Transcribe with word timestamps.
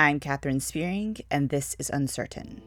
I'm 0.00 0.20
Katherine 0.20 0.60
Spearing, 0.60 1.16
and 1.28 1.48
this 1.48 1.74
is 1.80 1.90
Uncertain. 1.90 2.62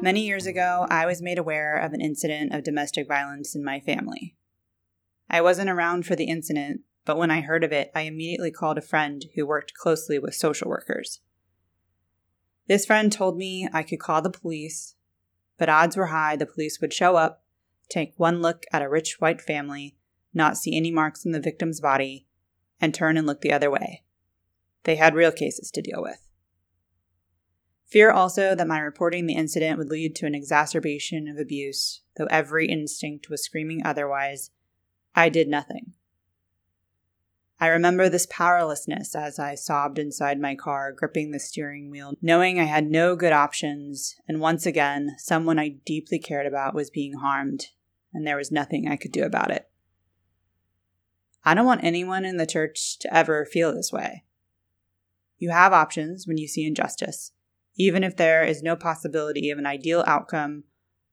Many 0.00 0.24
years 0.24 0.46
ago, 0.46 0.86
I 0.88 1.04
was 1.04 1.20
made 1.20 1.36
aware 1.36 1.76
of 1.78 1.92
an 1.92 2.00
incident 2.00 2.54
of 2.54 2.62
domestic 2.62 3.08
violence 3.08 3.56
in 3.56 3.64
my 3.64 3.80
family. 3.80 4.36
I 5.28 5.40
wasn't 5.40 5.68
around 5.68 6.06
for 6.06 6.14
the 6.14 6.28
incident, 6.28 6.82
but 7.04 7.18
when 7.18 7.32
I 7.32 7.40
heard 7.40 7.64
of 7.64 7.72
it, 7.72 7.90
I 7.92 8.02
immediately 8.02 8.52
called 8.52 8.78
a 8.78 8.82
friend 8.82 9.24
who 9.34 9.44
worked 9.44 9.74
closely 9.74 10.20
with 10.20 10.36
social 10.36 10.68
workers. 10.68 11.18
This 12.68 12.86
friend 12.86 13.10
told 13.10 13.36
me 13.36 13.68
I 13.72 13.82
could 13.82 13.98
call 13.98 14.22
the 14.22 14.30
police, 14.30 14.95
but 15.58 15.68
odds 15.68 15.96
were 15.96 16.06
high 16.06 16.36
the 16.36 16.46
police 16.46 16.80
would 16.80 16.92
show 16.92 17.16
up, 17.16 17.42
take 17.88 18.14
one 18.16 18.42
look 18.42 18.64
at 18.72 18.82
a 18.82 18.88
rich 18.88 19.20
white 19.20 19.40
family, 19.40 19.96
not 20.34 20.56
see 20.56 20.76
any 20.76 20.90
marks 20.90 21.24
on 21.24 21.32
the 21.32 21.40
victim's 21.40 21.80
body, 21.80 22.26
and 22.80 22.94
turn 22.94 23.16
and 23.16 23.26
look 23.26 23.40
the 23.40 23.52
other 23.52 23.70
way. 23.70 24.02
They 24.84 24.96
had 24.96 25.14
real 25.14 25.32
cases 25.32 25.70
to 25.72 25.82
deal 25.82 26.02
with. 26.02 26.26
Fear 27.86 28.10
also 28.10 28.54
that 28.54 28.66
my 28.66 28.80
reporting 28.80 29.26
the 29.26 29.34
incident 29.34 29.78
would 29.78 29.90
lead 29.90 30.14
to 30.16 30.26
an 30.26 30.34
exacerbation 30.34 31.28
of 31.28 31.38
abuse, 31.38 32.02
though 32.16 32.26
every 32.26 32.66
instinct 32.66 33.30
was 33.30 33.42
screaming 33.42 33.82
otherwise, 33.84 34.50
I 35.14 35.28
did 35.28 35.48
nothing. 35.48 35.92
I 37.58 37.68
remember 37.68 38.08
this 38.08 38.26
powerlessness 38.26 39.14
as 39.14 39.38
I 39.38 39.54
sobbed 39.54 39.98
inside 39.98 40.38
my 40.38 40.54
car, 40.54 40.92
gripping 40.92 41.30
the 41.30 41.40
steering 41.40 41.90
wheel, 41.90 42.12
knowing 42.20 42.60
I 42.60 42.64
had 42.64 42.90
no 42.90 43.16
good 43.16 43.32
options, 43.32 44.14
and 44.28 44.40
once 44.40 44.66
again, 44.66 45.16
someone 45.18 45.58
I 45.58 45.76
deeply 45.86 46.18
cared 46.18 46.46
about 46.46 46.74
was 46.74 46.90
being 46.90 47.14
harmed, 47.14 47.68
and 48.12 48.26
there 48.26 48.36
was 48.36 48.52
nothing 48.52 48.86
I 48.86 48.96
could 48.96 49.12
do 49.12 49.22
about 49.22 49.50
it. 49.50 49.70
I 51.44 51.54
don't 51.54 51.64
want 51.64 51.84
anyone 51.84 52.26
in 52.26 52.36
the 52.36 52.46
church 52.46 52.98
to 52.98 53.14
ever 53.14 53.46
feel 53.46 53.74
this 53.74 53.92
way. 53.92 54.24
You 55.38 55.50
have 55.50 55.72
options 55.72 56.26
when 56.26 56.36
you 56.36 56.48
see 56.48 56.66
injustice, 56.66 57.32
even 57.76 58.04
if 58.04 58.16
there 58.16 58.42
is 58.42 58.62
no 58.62 58.76
possibility 58.76 59.48
of 59.50 59.58
an 59.58 59.66
ideal 59.66 60.04
outcome 60.06 60.64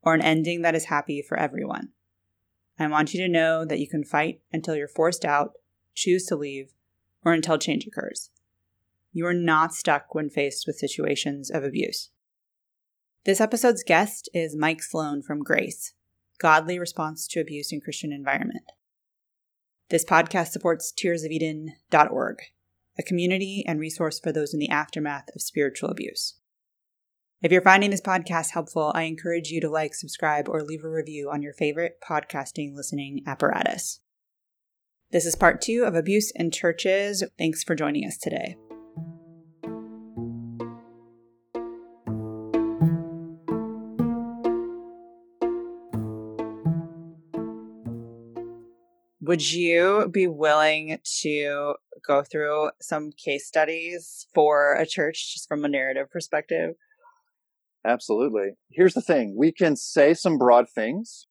or 0.02 0.14
an 0.14 0.22
ending 0.22 0.62
that 0.64 0.76
is 0.76 0.86
happy 0.86 1.22
for 1.22 1.38
everyone. 1.38 1.90
I 2.78 2.88
want 2.88 3.14
you 3.14 3.22
to 3.22 3.32
know 3.32 3.64
that 3.64 3.80
you 3.80 3.88
can 3.88 4.04
fight 4.04 4.42
until 4.52 4.76
you're 4.76 4.88
forced 4.88 5.24
out, 5.24 5.54
choose 5.94 6.26
to 6.26 6.36
leave, 6.36 6.74
or 7.24 7.34
until 7.34 7.58
change 7.58 7.86
occurs. 7.86 8.30
You 9.12 9.26
are 9.28 9.34
not 9.34 9.74
stuck 9.74 10.16
when 10.16 10.30
faced 10.30 10.66
with 10.66 10.78
situations 10.78 11.52
of 11.52 11.64
abuse. 11.64 12.10
This 13.26 13.40
episode's 13.40 13.84
guest 13.84 14.28
is 14.34 14.56
Mike 14.56 14.84
Sloan 14.84 15.22
from 15.22 15.44
Grace, 15.44 15.94
Godly 16.40 16.78
Response 16.78 17.28
to 17.30 17.40
Abuse 17.40 17.72
in 17.72 17.80
Christian 17.80 18.12
Environment. 18.12 18.66
This 19.90 20.04
podcast 20.04 20.48
supports 20.48 20.92
tearsofeden.org, 20.92 22.38
a 22.98 23.04
community 23.04 23.64
and 23.68 23.80
resource 23.80 24.20
for 24.20 24.32
those 24.32 24.54
in 24.54 24.60
the 24.60 24.70
aftermath 24.70 25.30
of 25.36 25.42
spiritual 25.42 25.90
abuse. 25.90 26.36
If 27.42 27.52
you're 27.52 27.62
finding 27.62 27.92
this 27.92 28.02
podcast 28.02 28.52
helpful, 28.52 28.92
I 28.96 29.04
encourage 29.04 29.50
you 29.50 29.62
to 29.62 29.70
like, 29.70 29.94
subscribe, 29.94 30.50
or 30.50 30.64
leave 30.64 30.84
a 30.84 30.90
review 30.90 31.30
on 31.30 31.42
your 31.42 31.54
favorite 31.54 32.00
podcasting 32.02 32.74
listening 32.74 33.22
apparatus. 33.28 34.00
This 35.14 35.28
is 35.28 35.36
part 35.36 35.62
two 35.62 35.84
of 35.86 35.94
Abuse 35.94 36.32
in 36.34 36.50
Churches. 36.50 37.24
Thanks 37.38 37.64
for 37.64 37.76
joining 37.76 38.08
us 38.08 38.18
today. 38.18 38.58
Would 49.22 49.52
you 49.52 50.10
be 50.12 50.26
willing 50.26 50.98
to 51.22 51.76
go 52.08 52.24
through 52.24 52.72
some 52.82 53.12
case 53.12 53.46
studies 53.46 54.26
for 54.34 54.74
a 54.74 54.88
church 54.88 55.34
just 55.34 55.48
from 55.48 55.64
a 55.64 55.68
narrative 55.68 56.10
perspective? 56.10 56.74
Absolutely. 57.86 58.54
Here's 58.72 58.96
the 58.96 59.02
thing 59.02 59.36
we 59.38 59.52
can 59.52 59.76
say 59.76 60.16
some 60.16 60.40
broad 60.40 60.66
things. 60.74 61.28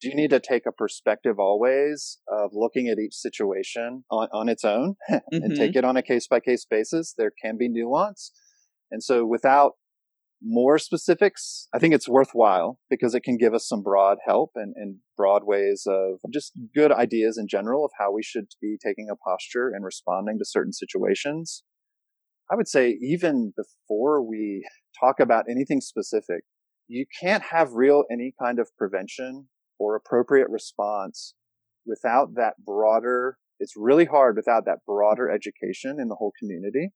Do 0.00 0.08
you 0.08 0.14
need 0.14 0.30
to 0.30 0.40
take 0.40 0.64
a 0.66 0.72
perspective 0.72 1.38
always 1.38 2.18
of 2.26 2.50
looking 2.54 2.88
at 2.88 2.98
each 2.98 3.14
situation 3.14 4.04
on, 4.10 4.28
on 4.32 4.48
its 4.48 4.64
own 4.64 4.96
and 5.08 5.20
mm-hmm. 5.32 5.54
take 5.54 5.76
it 5.76 5.84
on 5.84 5.96
a 5.96 6.02
case 6.02 6.26
by 6.26 6.40
case 6.40 6.64
basis? 6.68 7.14
There 7.16 7.32
can 7.42 7.58
be 7.58 7.68
nuance. 7.68 8.32
And 8.90 9.02
so 9.02 9.26
without 9.26 9.72
more 10.42 10.78
specifics, 10.78 11.68
I 11.74 11.78
think 11.78 11.94
it's 11.94 12.08
worthwhile 12.08 12.78
because 12.88 13.14
it 13.14 13.22
can 13.22 13.36
give 13.36 13.52
us 13.52 13.68
some 13.68 13.82
broad 13.82 14.18
help 14.26 14.52
and, 14.54 14.74
and 14.76 14.96
broad 15.16 15.42
ways 15.44 15.86
of 15.86 16.18
just 16.32 16.52
good 16.74 16.92
ideas 16.92 17.36
in 17.36 17.46
general 17.46 17.84
of 17.84 17.90
how 17.98 18.10
we 18.10 18.22
should 18.22 18.46
be 18.60 18.78
taking 18.82 19.08
a 19.10 19.16
posture 19.16 19.68
and 19.68 19.84
responding 19.84 20.38
to 20.38 20.46
certain 20.46 20.72
situations. 20.72 21.62
I 22.50 22.56
would 22.56 22.68
say 22.68 22.98
even 23.02 23.52
before 23.56 24.26
we 24.26 24.64
talk 24.98 25.20
about 25.20 25.44
anything 25.48 25.80
specific, 25.80 26.44
you 26.88 27.04
can't 27.20 27.44
have 27.44 27.74
real 27.74 28.04
any 28.10 28.34
kind 28.42 28.58
of 28.58 28.70
prevention 28.76 29.48
or 29.80 29.96
appropriate 29.96 30.50
response 30.50 31.34
without 31.86 32.34
that 32.36 32.54
broader, 32.64 33.38
it's 33.58 33.72
really 33.76 34.04
hard 34.04 34.36
without 34.36 34.66
that 34.66 34.84
broader 34.86 35.30
education 35.30 35.96
in 35.98 36.08
the 36.08 36.14
whole 36.14 36.32
community 36.38 36.90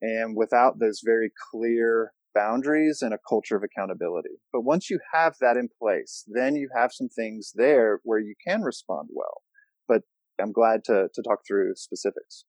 and 0.00 0.36
without 0.36 0.78
those 0.78 1.00
very 1.04 1.30
clear 1.50 2.12
boundaries 2.34 3.00
and 3.02 3.12
a 3.12 3.18
culture 3.28 3.56
of 3.56 3.62
accountability. 3.62 4.36
But 4.52 4.62
once 4.62 4.88
you 4.88 5.00
have 5.12 5.34
that 5.40 5.56
in 5.56 5.68
place, 5.80 6.24
then 6.26 6.56
you 6.56 6.68
have 6.74 6.92
some 6.92 7.08
things 7.08 7.52
there 7.54 8.00
where 8.04 8.20
you 8.20 8.34
can 8.46 8.62
respond 8.62 9.08
well. 9.12 9.42
But 9.88 10.02
I'm 10.40 10.52
glad 10.52 10.84
to, 10.84 11.08
to 11.12 11.22
talk 11.22 11.40
through 11.46 11.74
specifics. 11.74 12.44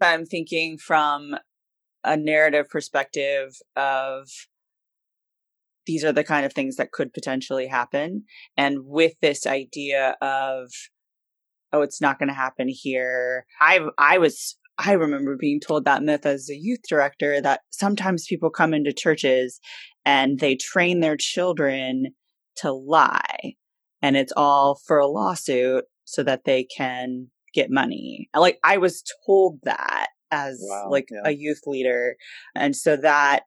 I'm 0.00 0.26
thinking 0.26 0.78
from 0.78 1.36
a 2.04 2.16
narrative 2.16 2.68
perspective 2.68 3.56
of 3.76 4.28
these 5.90 6.04
are 6.04 6.12
the 6.12 6.22
kind 6.22 6.46
of 6.46 6.52
things 6.52 6.76
that 6.76 6.92
could 6.92 7.12
potentially 7.12 7.66
happen. 7.66 8.22
And 8.56 8.84
with 8.84 9.14
this 9.20 9.44
idea 9.44 10.16
of, 10.22 10.70
oh, 11.72 11.82
it's 11.82 12.00
not 12.00 12.20
going 12.20 12.28
to 12.28 12.34
happen 12.34 12.68
here. 12.68 13.44
I, 13.60 13.80
I 13.98 14.18
was, 14.18 14.56
I 14.78 14.92
remember 14.92 15.36
being 15.36 15.58
told 15.58 15.84
that 15.84 16.04
myth 16.04 16.26
as 16.26 16.48
a 16.48 16.54
youth 16.56 16.82
director 16.88 17.40
that 17.40 17.62
sometimes 17.70 18.26
people 18.28 18.50
come 18.50 18.72
into 18.72 18.92
churches 18.92 19.58
and 20.04 20.38
they 20.38 20.54
train 20.54 21.00
their 21.00 21.16
children 21.16 22.14
to 22.58 22.70
lie. 22.70 23.54
And 24.00 24.16
it's 24.16 24.32
all 24.36 24.80
for 24.86 25.00
a 25.00 25.08
lawsuit 25.08 25.86
so 26.04 26.22
that 26.22 26.44
they 26.44 26.68
can 26.76 27.30
get 27.52 27.68
money. 27.68 28.28
Like 28.32 28.60
I 28.62 28.76
was 28.76 29.02
told 29.26 29.58
that 29.64 30.06
as 30.30 30.60
wow, 30.62 30.88
like 30.88 31.08
yeah. 31.10 31.22
a 31.24 31.32
youth 31.32 31.62
leader. 31.66 32.14
And 32.54 32.76
so 32.76 32.96
that, 32.96 33.40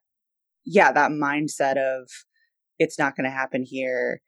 yeah, 0.66 0.92
that 0.92 1.10
mindset 1.10 1.78
of 1.78 2.10
it's 2.78 2.98
not 2.98 3.16
going 3.16 3.24
to 3.24 3.36
happen 3.36 3.64
here. 3.64 4.20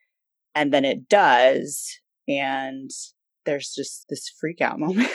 And 0.55 0.73
then 0.73 0.84
it 0.84 1.09
does. 1.09 1.99
And 2.29 2.91
there's 3.45 3.73
just 3.75 4.07
this 4.09 4.31
freak 4.41 4.61
out 4.61 4.79
moment. 4.81 5.11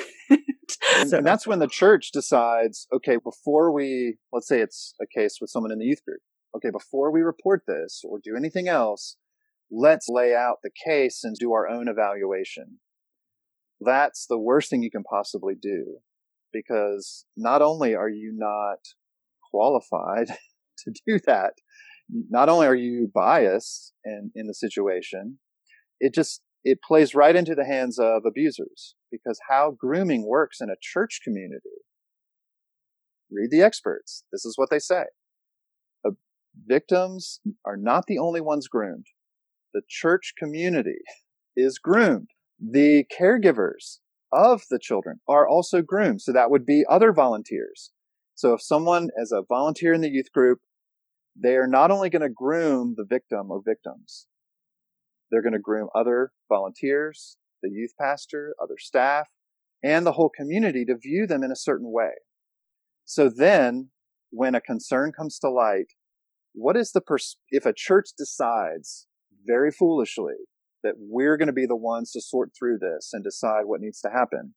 so, 1.08 1.18
and 1.18 1.28
that's 1.28 1.48
when 1.48 1.60
the 1.60 1.68
church 1.68 2.12
decides, 2.12 2.88
okay, 2.94 3.18
before 3.24 3.72
we, 3.72 4.18
let's 4.32 4.48
say 4.48 4.62
it's 4.62 4.94
a 5.02 5.06
case 5.06 5.38
with 5.42 5.50
someone 5.50 5.72
in 5.72 5.80
the 5.80 5.86
youth 5.86 6.04
group. 6.06 6.22
Okay, 6.56 6.70
before 6.70 7.12
we 7.12 7.22
report 7.22 7.64
this 7.66 8.02
or 8.04 8.20
do 8.22 8.36
anything 8.36 8.68
else, 8.68 9.16
let's 9.72 10.08
lay 10.10 10.36
out 10.36 10.58
the 10.64 10.72
case 10.86 11.24
and 11.24 11.36
do 11.40 11.54
our 11.54 11.68
own 11.68 11.88
evaluation 11.88 12.80
that's 13.82 14.28
the 14.28 14.38
worst 14.38 14.70
thing 14.70 14.84
you 14.84 14.92
can 14.92 15.04
possibly 15.04 15.56
do 15.60 15.98
because 16.54 17.26
not 17.36 17.62
only 17.62 17.96
are 17.96 18.10
you 18.10 18.32
not 18.34 18.80
qualified 19.50 20.28
to 20.78 20.94
do 21.08 21.20
that, 21.26 21.54
not 22.30 22.50
only 22.50 22.68
are 22.68 22.76
you 22.76 23.10
biased 23.14 23.94
in, 24.04 24.32
in 24.36 24.48
the 24.48 24.54
situation, 24.54 25.40
it 26.00 26.14
just, 26.14 26.42
it 26.64 26.80
plays 26.86 27.16
right 27.16 27.36
into 27.36 27.56
the 27.56 27.66
hands 27.66 27.98
of 28.00 28.24
abusers 28.26 28.96
because 29.12 29.40
how 29.50 29.76
grooming 29.80 30.28
works 30.28 30.60
in 30.62 30.70
a 30.70 30.76
church 30.82 31.20
community. 31.24 31.62
Read 33.32 33.50
the 33.52 33.62
experts. 33.62 34.24
This 34.32 34.46
is 34.46 34.58
what 34.58 34.70
they 34.70 34.80
say. 34.80 35.04
Uh, 36.06 36.12
victims 36.66 37.40
are 37.66 37.78
not 37.78 38.06
the 38.08 38.20
only 38.20 38.42
ones 38.42 38.68
groomed. 38.68 39.06
The 39.74 39.82
church 39.88 40.34
community 40.38 41.00
is 41.56 41.78
groomed 41.78 42.28
the 42.62 43.06
caregivers 43.20 43.98
of 44.32 44.64
the 44.70 44.80
children 44.80 45.20
are 45.28 45.48
also 45.48 45.82
groomed. 45.82 46.22
So 46.22 46.32
that 46.32 46.52
would 46.52 46.66
be 46.66 46.86
other 46.90 47.12
volunteers. 47.12 47.92
So 48.36 48.54
if 48.54 48.62
someone 48.62 49.10
is 49.18 49.32
a 49.32 49.44
volunteer 49.48 49.94
in 49.94 50.02
the 50.02 50.10
youth 50.10 50.32
group, 50.32 50.60
they 51.36 51.56
are 51.56 51.68
not 51.68 51.92
only 51.92 52.10
going 52.10 52.22
to 52.22 52.30
groom 52.30 52.96
the 52.98 53.06
victim 53.08 53.52
or 53.52 53.62
victims, 53.64 54.28
they're 55.30 55.42
going 55.42 55.54
to 55.54 55.60
groom 55.60 55.88
other 55.96 56.32
volunteers, 56.50 57.38
the 57.64 57.70
youth 57.70 57.92
pastor, 58.00 58.54
other 58.62 58.78
staff, 58.78 59.28
and 59.84 60.06
the 60.06 60.14
whole 60.14 60.30
community 60.30 60.86
to 60.86 60.98
view 60.98 61.26
them 61.26 61.44
in 61.44 61.52
a 61.52 61.56
certain 61.56 61.92
way. 61.92 62.12
So 63.06 63.30
then 63.30 63.90
when 64.30 64.56
a 64.56 64.62
concern 64.62 65.12
comes 65.12 65.40
to 65.40 65.50
light, 65.50 65.94
what 66.54 66.76
is 66.78 66.92
the 66.92 67.02
pers- 67.02 67.38
if 67.50 67.66
a 67.66 67.74
church 67.74 68.10
decides 68.18 69.08
very 69.46 69.72
foolishly 69.72 70.36
that 70.84 70.96
we're 70.98 71.38
going 71.38 71.48
to 71.48 71.54
be 71.54 71.66
the 71.66 71.76
ones 71.76 72.12
to 72.12 72.22
sort 72.22 72.52
through 72.58 72.80
this 72.80 73.12
and 73.14 73.24
decide 73.24 73.64
what 73.66 73.82
needs 73.82 74.02
to 74.02 74.10
happen 74.10 74.54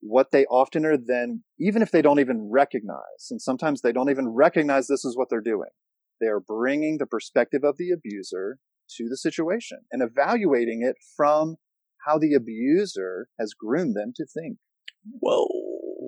what 0.00 0.30
they 0.30 0.44
often 0.46 0.84
are 0.84 0.96
then 0.96 1.42
even 1.58 1.82
if 1.82 1.90
they 1.90 2.02
don't 2.02 2.20
even 2.20 2.48
recognize 2.50 3.30
and 3.30 3.40
sometimes 3.40 3.80
they 3.80 3.92
don't 3.92 4.10
even 4.10 4.28
recognize 4.28 4.86
this 4.86 5.04
is 5.04 5.16
what 5.16 5.28
they're 5.30 5.40
doing 5.40 5.70
they 6.20 6.26
are 6.26 6.40
bringing 6.40 6.98
the 6.98 7.06
perspective 7.06 7.62
of 7.64 7.76
the 7.78 7.90
abuser 7.90 8.58
to 8.88 9.08
the 9.08 9.16
situation 9.16 9.78
and 9.90 10.02
evaluating 10.02 10.82
it 10.82 10.96
from 11.16 11.56
how 12.06 12.18
the 12.18 12.34
abuser 12.34 13.28
has 13.40 13.52
groomed 13.52 13.96
them 13.96 14.12
to 14.14 14.24
think 14.26 14.58
whoa 15.20 15.46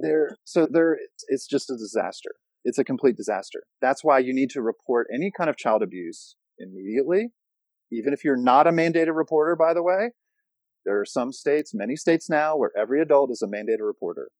there 0.02 0.36
so 0.44 0.66
there 0.70 0.96
it's 1.28 1.46
just 1.46 1.70
a 1.70 1.76
disaster 1.76 2.32
it's 2.64 2.78
a 2.78 2.84
complete 2.84 3.16
disaster. 3.16 3.62
That's 3.80 4.04
why 4.04 4.18
you 4.18 4.34
need 4.34 4.50
to 4.50 4.62
report 4.62 5.06
any 5.12 5.30
kind 5.36 5.48
of 5.48 5.56
child 5.56 5.82
abuse 5.82 6.36
immediately. 6.58 7.28
Even 7.90 8.12
if 8.12 8.24
you're 8.24 8.36
not 8.36 8.66
a 8.66 8.72
mandated 8.72 9.16
reporter, 9.16 9.56
by 9.56 9.72
the 9.72 9.82
way, 9.82 10.10
there 10.88 10.98
are 10.98 11.04
some 11.04 11.32
states, 11.32 11.74
many 11.74 11.96
states 11.96 12.30
now, 12.30 12.56
where 12.56 12.70
every 12.74 13.02
adult 13.02 13.30
is 13.30 13.42
a 13.42 13.46
mandated 13.46 13.82
reporter. 13.86 14.30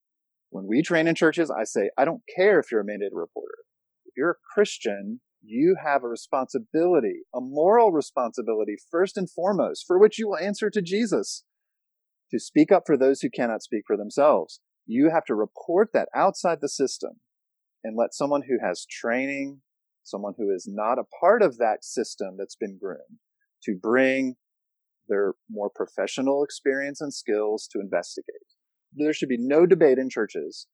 When 0.48 0.66
we 0.66 0.80
train 0.80 1.06
in 1.06 1.14
churches, 1.14 1.50
I 1.50 1.64
say, 1.64 1.90
I 1.98 2.06
don't 2.06 2.22
care 2.34 2.58
if 2.58 2.72
you're 2.72 2.80
a 2.80 2.84
mandated 2.84 3.12
reporter. 3.12 3.58
If 4.06 4.14
you're 4.16 4.30
a 4.30 4.54
Christian, 4.54 5.20
you 5.42 5.76
have 5.84 6.02
a 6.02 6.08
responsibility, 6.08 7.20
a 7.34 7.40
moral 7.42 7.92
responsibility, 7.92 8.76
first 8.90 9.18
and 9.18 9.30
foremost, 9.30 9.84
for 9.86 9.98
which 9.98 10.18
you 10.18 10.26
will 10.26 10.38
answer 10.38 10.70
to 10.70 10.80
Jesus 10.80 11.44
to 12.30 12.40
speak 12.40 12.72
up 12.72 12.84
for 12.86 12.96
those 12.96 13.20
who 13.20 13.28
cannot 13.28 13.62
speak 13.62 13.82
for 13.86 13.98
themselves. 13.98 14.60
You 14.86 15.10
have 15.10 15.26
to 15.26 15.34
report 15.34 15.90
that 15.92 16.08
outside 16.14 16.62
the 16.62 16.68
system 16.70 17.20
and 17.84 17.94
let 17.94 18.14
someone 18.14 18.44
who 18.48 18.56
has 18.66 18.86
training, 18.90 19.60
someone 20.02 20.32
who 20.38 20.50
is 20.50 20.66
not 20.66 20.98
a 20.98 21.04
part 21.20 21.42
of 21.42 21.58
that 21.58 21.84
system 21.84 22.36
that's 22.38 22.56
been 22.56 22.78
groomed, 22.82 23.20
to 23.64 23.76
bring 23.76 24.36
their 25.08 25.34
more 25.50 25.70
professional 25.74 26.42
experience 26.42 27.00
and 27.00 27.12
skills 27.12 27.68
to 27.72 27.80
investigate. 27.80 28.36
There 28.94 29.12
should 29.12 29.28
be 29.28 29.38
no 29.38 29.66
debate 29.66 29.98
in 29.98 30.10
churches 30.10 30.66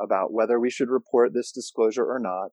about 0.00 0.32
whether 0.32 0.60
we 0.60 0.70
should 0.70 0.90
report 0.90 1.32
this 1.34 1.52
disclosure 1.52 2.04
or 2.04 2.18
not. 2.18 2.52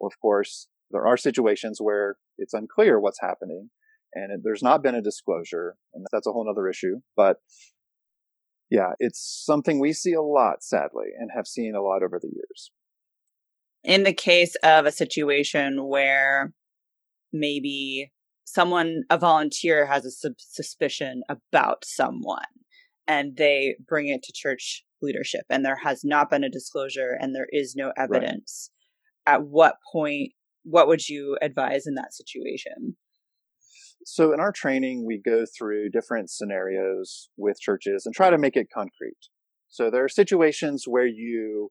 Of 0.00 0.12
course, 0.20 0.68
there 0.90 1.06
are 1.06 1.16
situations 1.16 1.78
where 1.80 2.16
it's 2.36 2.54
unclear 2.54 3.00
what's 3.00 3.20
happening 3.20 3.70
and 4.14 4.42
there's 4.42 4.62
not 4.62 4.82
been 4.82 4.94
a 4.94 5.02
disclosure, 5.02 5.76
and 5.92 6.06
that's 6.10 6.26
a 6.26 6.32
whole 6.32 6.48
other 6.48 6.66
issue. 6.66 7.00
But 7.14 7.36
yeah, 8.70 8.92
it's 8.98 9.20
something 9.44 9.78
we 9.78 9.92
see 9.92 10.14
a 10.14 10.22
lot, 10.22 10.62
sadly, 10.62 11.08
and 11.18 11.30
have 11.34 11.46
seen 11.46 11.74
a 11.74 11.82
lot 11.82 12.02
over 12.02 12.18
the 12.18 12.28
years 12.28 12.70
in 13.84 14.02
the 14.02 14.12
case 14.12 14.54
of 14.62 14.86
a 14.86 14.92
situation 14.92 15.86
where 15.86 16.52
maybe 17.32 18.12
someone, 18.52 19.02
a 19.10 19.18
volunteer, 19.18 19.86
has 19.86 20.04
a 20.04 20.10
sub- 20.10 20.32
suspicion 20.38 21.22
about 21.28 21.84
someone 21.84 22.42
and 23.06 23.36
they 23.36 23.76
bring 23.86 24.08
it 24.08 24.22
to 24.22 24.32
church 24.32 24.84
leadership 25.00 25.44
and 25.48 25.64
there 25.64 25.80
has 25.84 26.04
not 26.04 26.30
been 26.30 26.44
a 26.44 26.50
disclosure 26.50 27.16
and 27.18 27.34
there 27.34 27.48
is 27.52 27.74
no 27.76 27.92
evidence, 27.96 28.70
right. 29.26 29.34
at 29.34 29.42
what 29.44 29.76
point, 29.92 30.32
what 30.64 30.88
would 30.88 31.08
you 31.08 31.36
advise 31.40 31.86
in 31.86 31.94
that 31.94 32.14
situation? 32.14 32.96
So, 34.04 34.32
in 34.32 34.40
our 34.40 34.52
training, 34.52 35.04
we 35.06 35.20
go 35.22 35.44
through 35.44 35.90
different 35.90 36.30
scenarios 36.30 37.28
with 37.36 37.60
churches 37.60 38.06
and 38.06 38.14
try 38.14 38.30
to 38.30 38.38
make 38.38 38.56
it 38.56 38.68
concrete. 38.72 39.18
So, 39.68 39.90
there 39.90 40.04
are 40.04 40.08
situations 40.08 40.84
where 40.86 41.06
you 41.06 41.70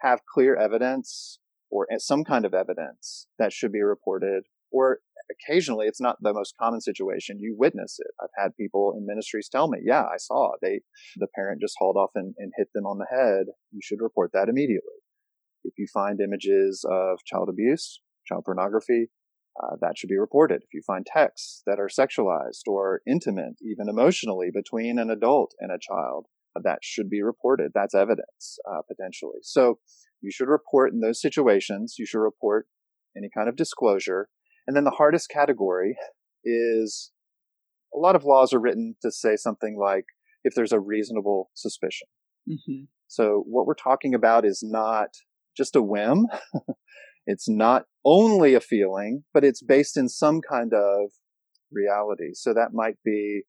have 0.00 0.20
clear 0.32 0.56
evidence 0.56 1.38
or 1.70 1.86
eh, 1.92 1.98
some 1.98 2.24
kind 2.24 2.44
of 2.44 2.54
evidence 2.54 3.26
that 3.38 3.52
should 3.52 3.72
be 3.72 3.82
reported, 3.82 4.44
or 4.70 5.00
occasionally 5.30 5.86
it's 5.86 6.00
not 6.00 6.16
the 6.20 6.32
most 6.32 6.54
common 6.60 6.80
situation. 6.80 7.38
You 7.40 7.54
witness 7.58 7.98
it. 7.98 8.12
I've 8.20 8.42
had 8.42 8.56
people 8.56 8.94
in 8.96 9.06
ministries 9.06 9.48
tell 9.48 9.68
me, 9.68 9.78
yeah, 9.84 10.02
I 10.02 10.16
saw 10.18 10.52
they, 10.62 10.80
the 11.16 11.28
parent 11.34 11.60
just 11.60 11.76
hauled 11.78 11.96
off 11.96 12.10
and, 12.14 12.34
and 12.38 12.52
hit 12.56 12.68
them 12.74 12.86
on 12.86 12.98
the 12.98 13.06
head. 13.10 13.46
You 13.72 13.80
should 13.82 14.00
report 14.00 14.30
that 14.32 14.48
immediately. 14.48 14.98
If 15.64 15.74
you 15.78 15.86
find 15.92 16.20
images 16.20 16.84
of 16.88 17.18
child 17.24 17.48
abuse, 17.48 18.00
child 18.26 18.44
pornography, 18.44 19.10
uh, 19.62 19.76
that 19.80 19.96
should 19.96 20.10
be 20.10 20.18
reported. 20.18 20.62
If 20.62 20.74
you 20.74 20.82
find 20.86 21.06
texts 21.06 21.62
that 21.66 21.80
are 21.80 21.88
sexualized 21.88 22.66
or 22.66 23.00
intimate, 23.06 23.54
even 23.62 23.88
emotionally, 23.88 24.50
between 24.52 24.98
an 24.98 25.10
adult 25.10 25.54
and 25.60 25.72
a 25.72 25.78
child, 25.80 26.26
that 26.62 26.78
should 26.82 27.10
be 27.10 27.22
reported. 27.22 27.72
That's 27.74 27.94
evidence, 27.94 28.58
uh, 28.70 28.82
potentially. 28.88 29.40
So 29.42 29.78
you 30.20 30.30
should 30.30 30.48
report 30.48 30.92
in 30.92 31.00
those 31.00 31.20
situations. 31.20 31.96
You 31.98 32.06
should 32.06 32.20
report 32.20 32.66
any 33.16 33.28
kind 33.34 33.48
of 33.48 33.56
disclosure. 33.56 34.28
And 34.66 34.76
then 34.76 34.84
the 34.84 34.90
hardest 34.90 35.28
category 35.28 35.96
is 36.44 37.12
a 37.94 37.98
lot 37.98 38.16
of 38.16 38.24
laws 38.24 38.52
are 38.52 38.60
written 38.60 38.96
to 39.02 39.10
say 39.10 39.36
something 39.36 39.78
like 39.78 40.04
if 40.44 40.54
there's 40.54 40.72
a 40.72 40.80
reasonable 40.80 41.50
suspicion. 41.54 42.08
Mm-hmm. 42.48 42.84
So 43.08 43.44
what 43.46 43.66
we're 43.66 43.74
talking 43.74 44.14
about 44.14 44.44
is 44.44 44.60
not 44.62 45.08
just 45.56 45.76
a 45.76 45.82
whim. 45.82 46.26
it's 47.26 47.48
not 47.48 47.84
only 48.04 48.54
a 48.54 48.60
feeling, 48.60 49.24
but 49.32 49.44
it's 49.44 49.62
based 49.62 49.96
in 49.96 50.08
some 50.08 50.40
kind 50.40 50.72
of 50.72 51.10
reality. 51.72 52.30
So 52.34 52.52
that 52.54 52.72
might 52.72 52.96
be 53.04 53.42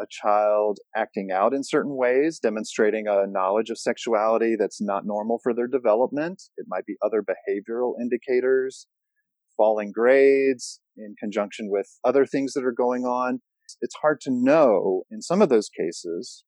a 0.00 0.06
child 0.10 0.78
acting 0.96 1.30
out 1.32 1.54
in 1.54 1.62
certain 1.62 1.96
ways, 1.96 2.40
demonstrating 2.40 3.06
a 3.06 3.26
knowledge 3.26 3.70
of 3.70 3.78
sexuality 3.78 4.56
that's 4.58 4.80
not 4.80 5.06
normal 5.06 5.38
for 5.42 5.54
their 5.54 5.68
development. 5.68 6.42
It 6.56 6.66
might 6.68 6.86
be 6.86 6.96
other 7.04 7.22
behavioral 7.22 7.92
indicators, 8.00 8.86
falling 9.56 9.92
grades 9.92 10.80
in 10.96 11.14
conjunction 11.18 11.68
with 11.70 11.86
other 12.04 12.26
things 12.26 12.52
that 12.54 12.64
are 12.64 12.74
going 12.76 13.04
on. 13.04 13.40
It's 13.80 13.96
hard 14.00 14.20
to 14.22 14.30
know 14.30 15.02
in 15.10 15.22
some 15.22 15.42
of 15.42 15.48
those 15.48 15.68
cases, 15.68 16.44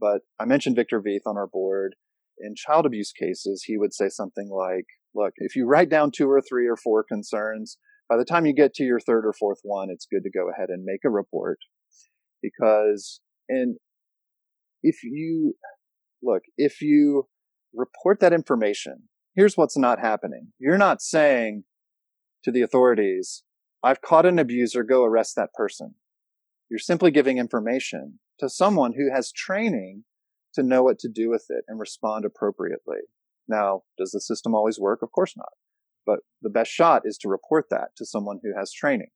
but 0.00 0.22
I 0.38 0.44
mentioned 0.44 0.76
Victor 0.76 1.00
Vieth 1.00 1.26
on 1.26 1.36
our 1.36 1.48
board. 1.48 1.94
In 2.38 2.54
child 2.56 2.86
abuse 2.86 3.12
cases, 3.12 3.64
he 3.66 3.76
would 3.76 3.92
say 3.92 4.08
something 4.08 4.48
like, 4.48 4.86
look, 5.14 5.34
if 5.36 5.56
you 5.56 5.66
write 5.66 5.90
down 5.90 6.10
two 6.10 6.30
or 6.30 6.40
three 6.40 6.66
or 6.66 6.76
four 6.76 7.04
concerns, 7.04 7.76
by 8.08 8.16
the 8.16 8.24
time 8.24 8.46
you 8.46 8.54
get 8.54 8.74
to 8.74 8.84
your 8.84 9.00
third 9.00 9.26
or 9.26 9.32
fourth 9.32 9.58
one, 9.62 9.88
it's 9.90 10.06
good 10.10 10.22
to 10.22 10.30
go 10.30 10.48
ahead 10.50 10.68
and 10.70 10.84
make 10.84 11.00
a 11.04 11.10
report 11.10 11.58
because 12.42 13.20
and 13.48 13.76
if 14.82 15.02
you 15.02 15.54
look 16.22 16.42
if 16.56 16.80
you 16.80 17.28
report 17.74 18.20
that 18.20 18.32
information 18.32 19.08
here's 19.34 19.56
what's 19.56 19.76
not 19.76 19.98
happening 19.98 20.48
you're 20.58 20.78
not 20.78 21.00
saying 21.00 21.64
to 22.42 22.50
the 22.50 22.62
authorities 22.62 23.42
i've 23.82 24.00
caught 24.00 24.26
an 24.26 24.38
abuser 24.38 24.82
go 24.82 25.04
arrest 25.04 25.36
that 25.36 25.52
person 25.54 25.94
you're 26.70 26.78
simply 26.78 27.10
giving 27.10 27.38
information 27.38 28.18
to 28.38 28.48
someone 28.48 28.92
who 28.96 29.12
has 29.12 29.32
training 29.32 30.04
to 30.54 30.62
know 30.62 30.82
what 30.82 30.98
to 30.98 31.08
do 31.08 31.28
with 31.30 31.46
it 31.48 31.64
and 31.68 31.78
respond 31.78 32.24
appropriately 32.24 32.98
now 33.48 33.82
does 33.98 34.10
the 34.10 34.20
system 34.20 34.54
always 34.54 34.78
work 34.78 35.02
of 35.02 35.12
course 35.12 35.34
not 35.36 35.52
but 36.06 36.20
the 36.42 36.50
best 36.50 36.70
shot 36.70 37.02
is 37.04 37.18
to 37.18 37.28
report 37.28 37.66
that 37.70 37.88
to 37.96 38.06
someone 38.06 38.40
who 38.42 38.52
has 38.58 38.72
training 38.72 39.10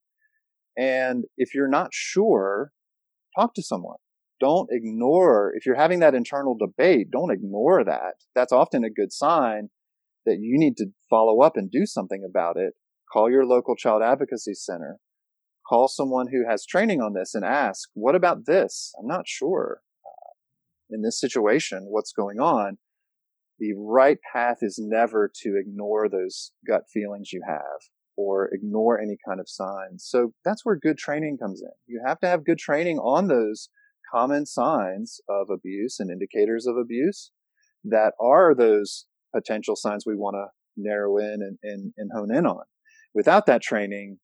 and 0.77 1.25
if 1.37 1.53
you're 1.53 1.67
not 1.67 1.89
sure 1.93 2.71
talk 3.35 3.53
to 3.55 3.63
someone. 3.63 3.97
Don't 4.39 4.69
ignore, 4.71 5.53
if 5.55 5.65
you're 5.65 5.75
having 5.75 5.99
that 5.99 6.15
internal 6.15 6.55
debate, 6.57 7.09
don't 7.11 7.31
ignore 7.31 7.83
that. 7.83 8.15
That's 8.33 8.51
often 8.51 8.83
a 8.83 8.89
good 8.89 9.13
sign 9.13 9.69
that 10.25 10.39
you 10.39 10.57
need 10.57 10.77
to 10.77 10.87
follow 11.09 11.41
up 11.41 11.55
and 11.55 11.71
do 11.71 11.85
something 11.85 12.23
about 12.27 12.57
it. 12.57 12.73
Call 13.15 13.31
your 13.31 13.45
local 13.45 13.77
child 13.77 14.01
advocacy 14.03 14.55
center. 14.55 14.97
Call 15.69 15.87
someone 15.87 16.27
who 16.33 16.43
has 16.49 16.65
training 16.65 16.99
on 16.99 17.13
this 17.13 17.33
and 17.33 17.45
ask, 17.45 17.87
what 17.93 18.13
about 18.13 18.45
this? 18.45 18.91
I'm 18.99 19.07
not 19.07 19.25
sure. 19.25 19.79
Uh, 20.05 20.33
in 20.89 21.01
this 21.01 21.17
situation, 21.17 21.85
what's 21.89 22.11
going 22.11 22.41
on? 22.41 22.77
The 23.57 23.73
right 23.77 24.17
path 24.33 24.57
is 24.61 24.77
never 24.77 25.31
to 25.43 25.55
ignore 25.57 26.09
those 26.09 26.51
gut 26.67 26.81
feelings 26.91 27.31
you 27.31 27.41
have 27.47 27.87
or 28.17 28.49
ignore 28.53 28.99
any 28.99 29.15
kind 29.25 29.39
of 29.39 29.47
signs. 29.47 30.05
So 30.05 30.33
that's 30.43 30.65
where 30.65 30.75
good 30.75 30.97
training 30.97 31.37
comes 31.41 31.61
in. 31.61 31.71
You 31.87 32.01
have 32.05 32.19
to 32.19 32.27
have 32.27 32.45
good 32.45 32.59
training 32.59 32.97
on 32.97 33.29
those 33.29 33.69
common 34.13 34.45
signs 34.45 35.21
of 35.29 35.47
abuse 35.49 36.01
and 36.01 36.11
indicators 36.11 36.67
of 36.67 36.75
abuse 36.75 37.31
that 37.85 38.11
are 38.19 38.53
those 38.53 39.05
potential 39.33 39.77
signs 39.77 40.05
we 40.05 40.17
want 40.17 40.35
to 40.35 40.47
narrow 40.75 41.17
in 41.17 41.39
and, 41.41 41.57
and, 41.63 41.93
and 41.95 42.11
hone 42.13 42.35
in 42.35 42.45
on. 42.45 42.63
Without 43.15 43.47
that 43.47 43.63
training, 43.63 44.19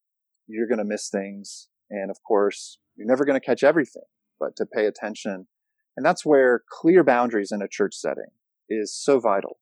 you're 0.46 0.68
going 0.68 0.78
to 0.78 0.84
miss 0.84 1.08
things. 1.08 1.68
And 1.90 2.10
of 2.10 2.18
course, 2.26 2.78
you're 2.94 3.08
never 3.08 3.24
going 3.24 3.40
to 3.40 3.44
catch 3.44 3.64
everything, 3.64 4.04
but 4.38 4.54
to 4.56 4.66
pay 4.66 4.86
attention. 4.86 5.48
And 5.96 6.06
that's 6.06 6.24
where 6.24 6.62
clear 6.70 7.02
boundaries 7.02 7.50
in 7.50 7.62
a 7.62 7.68
church 7.68 7.94
setting 7.96 8.30
is 8.68 8.96
so 8.96 9.18
vital 9.18 9.58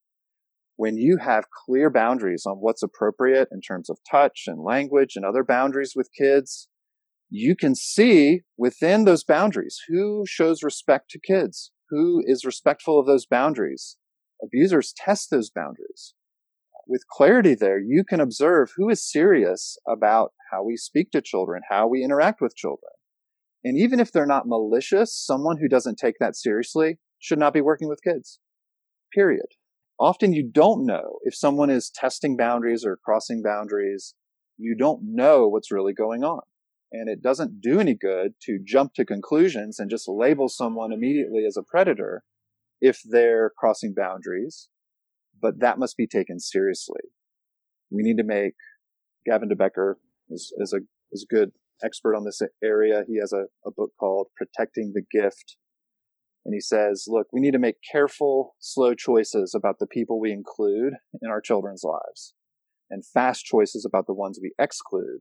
when 0.80 0.96
you 0.96 1.18
have 1.18 1.50
clear 1.66 1.90
boundaries 1.90 2.44
on 2.46 2.56
what's 2.56 2.82
appropriate 2.82 3.48
in 3.52 3.60
terms 3.60 3.90
of 3.90 3.98
touch 4.10 4.44
and 4.46 4.64
language 4.64 5.12
and 5.14 5.26
other 5.26 5.44
boundaries 5.44 5.92
with 5.94 6.08
kids, 6.16 6.68
you 7.28 7.54
can 7.54 7.74
see 7.74 8.40
within 8.56 9.04
those 9.04 9.22
boundaries 9.22 9.78
who 9.88 10.24
shows 10.26 10.62
respect 10.62 11.10
to 11.10 11.20
kids, 11.20 11.70
who 11.90 12.22
is 12.24 12.46
respectful 12.46 12.98
of 12.98 13.04
those 13.04 13.26
boundaries. 13.26 13.98
Abusers 14.42 14.94
test 14.96 15.28
those 15.30 15.50
boundaries. 15.50 16.14
With 16.90 17.06
clarity 17.06 17.54
there, 17.54 17.78
you 17.78 18.02
can 18.02 18.20
observe 18.20 18.72
who 18.76 18.90
is 18.90 19.08
serious 19.08 19.78
about 19.88 20.32
how 20.50 20.64
we 20.64 20.76
speak 20.76 21.12
to 21.12 21.22
children, 21.22 21.62
how 21.70 21.86
we 21.86 22.02
interact 22.02 22.40
with 22.40 22.56
children. 22.56 22.90
And 23.62 23.78
even 23.78 24.00
if 24.00 24.10
they're 24.10 24.26
not 24.26 24.48
malicious, 24.48 25.14
someone 25.16 25.58
who 25.58 25.68
doesn't 25.68 25.98
take 25.98 26.16
that 26.18 26.34
seriously 26.34 26.98
should 27.20 27.38
not 27.38 27.54
be 27.54 27.60
working 27.60 27.88
with 27.88 28.02
kids. 28.02 28.40
Period. 29.14 29.46
Often 30.00 30.32
you 30.32 30.50
don't 30.50 30.84
know 30.84 31.18
if 31.22 31.34
someone 31.34 31.70
is 31.70 31.92
testing 31.94 32.36
boundaries 32.36 32.84
or 32.84 32.98
crossing 33.04 33.40
boundaries. 33.40 34.14
You 34.58 34.74
don't 34.74 35.00
know 35.04 35.46
what's 35.46 35.70
really 35.70 35.92
going 35.92 36.24
on. 36.24 36.40
And 36.90 37.08
it 37.08 37.22
doesn't 37.22 37.60
do 37.60 37.78
any 37.78 37.94
good 37.94 38.32
to 38.46 38.58
jump 38.64 38.94
to 38.94 39.04
conclusions 39.04 39.78
and 39.78 39.88
just 39.88 40.08
label 40.08 40.48
someone 40.48 40.92
immediately 40.92 41.44
as 41.46 41.56
a 41.56 41.62
predator 41.62 42.24
if 42.80 43.00
they're 43.08 43.52
crossing 43.56 43.94
boundaries. 43.94 44.68
But 45.40 45.60
that 45.60 45.78
must 45.78 45.96
be 45.96 46.06
taken 46.06 46.38
seriously. 46.38 47.00
We 47.90 48.02
need 48.02 48.18
to 48.18 48.24
make 48.24 48.54
Gavin 49.26 49.48
de 49.48 49.56
Becker 49.56 49.98
is, 50.28 50.52
is 50.58 50.72
a 50.72 50.80
is 51.12 51.26
a 51.28 51.34
good 51.34 51.50
expert 51.82 52.14
on 52.14 52.24
this 52.24 52.40
area. 52.62 53.02
He 53.06 53.18
has 53.18 53.32
a, 53.32 53.44
a 53.66 53.70
book 53.70 53.90
called 53.98 54.28
Protecting 54.36 54.92
the 54.94 55.02
Gift. 55.10 55.56
And 56.44 56.54
he 56.54 56.60
says, 56.60 57.04
look, 57.06 57.26
we 57.32 57.40
need 57.40 57.52
to 57.52 57.58
make 57.58 57.76
careful, 57.90 58.54
slow 58.60 58.94
choices 58.94 59.54
about 59.54 59.78
the 59.78 59.86
people 59.86 60.18
we 60.18 60.32
include 60.32 60.94
in 61.20 61.30
our 61.30 61.40
children's 61.40 61.82
lives 61.84 62.34
and 62.88 63.04
fast 63.06 63.44
choices 63.44 63.84
about 63.84 64.06
the 64.06 64.14
ones 64.14 64.38
we 64.40 64.52
exclude 64.58 65.20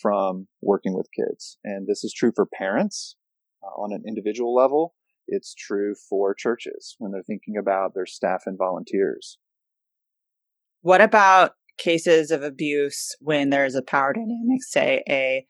from 0.00 0.48
working 0.60 0.94
with 0.94 1.08
kids. 1.16 1.58
And 1.64 1.86
this 1.86 2.04
is 2.04 2.12
true 2.12 2.32
for 2.34 2.46
parents 2.46 3.16
uh, 3.62 3.80
on 3.80 3.92
an 3.92 4.02
individual 4.06 4.54
level. 4.54 4.94
It's 5.26 5.54
true 5.54 5.94
for 6.08 6.34
churches 6.34 6.96
when 6.98 7.12
they're 7.12 7.22
thinking 7.22 7.56
about 7.56 7.94
their 7.94 8.06
staff 8.06 8.42
and 8.46 8.58
volunteers. 8.58 9.38
What 10.82 11.00
about 11.00 11.52
cases 11.78 12.30
of 12.30 12.42
abuse 12.42 13.16
when 13.20 13.50
there's 13.50 13.74
a 13.74 13.82
power 13.82 14.12
dynamic, 14.12 14.62
say 14.62 15.02
a 15.08 15.46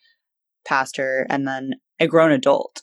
pastor 0.66 1.26
and 1.28 1.46
then 1.46 1.72
a 2.00 2.06
grown 2.06 2.30
adult? 2.30 2.82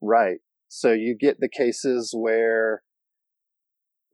Right. 0.00 0.38
So 0.68 0.92
you 0.92 1.16
get 1.18 1.40
the 1.40 1.48
cases 1.48 2.14
where 2.16 2.82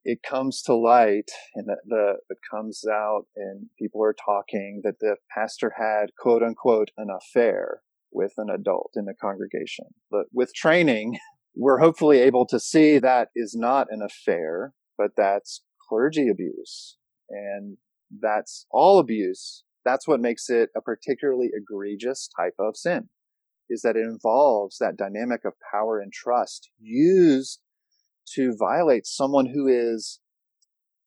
it 0.05 0.23
comes 0.23 0.63
to 0.63 0.75
light 0.75 1.31
and 1.55 1.67
the, 1.67 1.77
the 1.87 2.15
it 2.31 2.39
comes 2.51 2.85
out 2.91 3.25
and 3.37 3.67
people 3.79 4.03
are 4.03 4.15
talking 4.15 4.83
that 4.85 5.01
the 5.01 5.17
pastor 5.35 5.73
had 5.79 6.11
quote 6.19 6.43
unquote 6.43 6.91
an 6.97 7.09
affair 7.11 7.81
with 8.13 8.33
an 8.37 8.49
adult 8.51 8.93
in 8.97 9.07
the 9.07 9.15
congregation. 9.15 9.87
But 10.11 10.27
with 10.33 10.55
training, 10.55 11.19
we're 11.55 11.79
hopefully 11.79 12.19
able 12.21 12.47
to 12.47 12.59
see 12.59 12.99
that 12.99 13.29
is 13.35 13.55
not 13.57 13.87
an 13.91 14.03
affair, 14.03 14.73
but 14.99 15.11
that's 15.17 15.63
clergy 15.89 16.29
abuse. 16.29 16.97
And 17.31 17.77
that's 18.21 18.67
all 18.71 18.99
abuse. 18.99 19.65
That's 19.85 20.09
what 20.09 20.21
makes 20.21 20.49
it 20.49 20.71
a 20.77 20.81
particularly 20.81 21.51
egregious 21.55 22.29
type 22.37 22.55
of 22.59 22.77
sin 22.77 23.09
is 23.71 23.83
that 23.83 23.97
it 23.97 24.05
involves 24.05 24.79
that 24.79 24.97
dynamic 24.97 25.45
of 25.45 25.55
power 25.73 25.99
and 25.99 26.13
trust 26.13 26.71
used 26.79 27.61
to 28.35 28.55
violate 28.59 29.07
someone 29.07 29.47
who 29.47 29.67
is, 29.67 30.21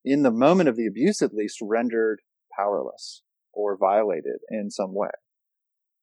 in 0.03 0.23
the 0.23 0.31
moment 0.31 0.69
of 0.69 0.75
the 0.75 0.87
abuse 0.87 1.21
at 1.21 1.33
least, 1.33 1.57
rendered 1.61 2.21
powerless 2.57 3.21
or 3.53 3.77
violated 3.77 4.39
in 4.49 4.71
some 4.71 4.93
way. 4.93 5.09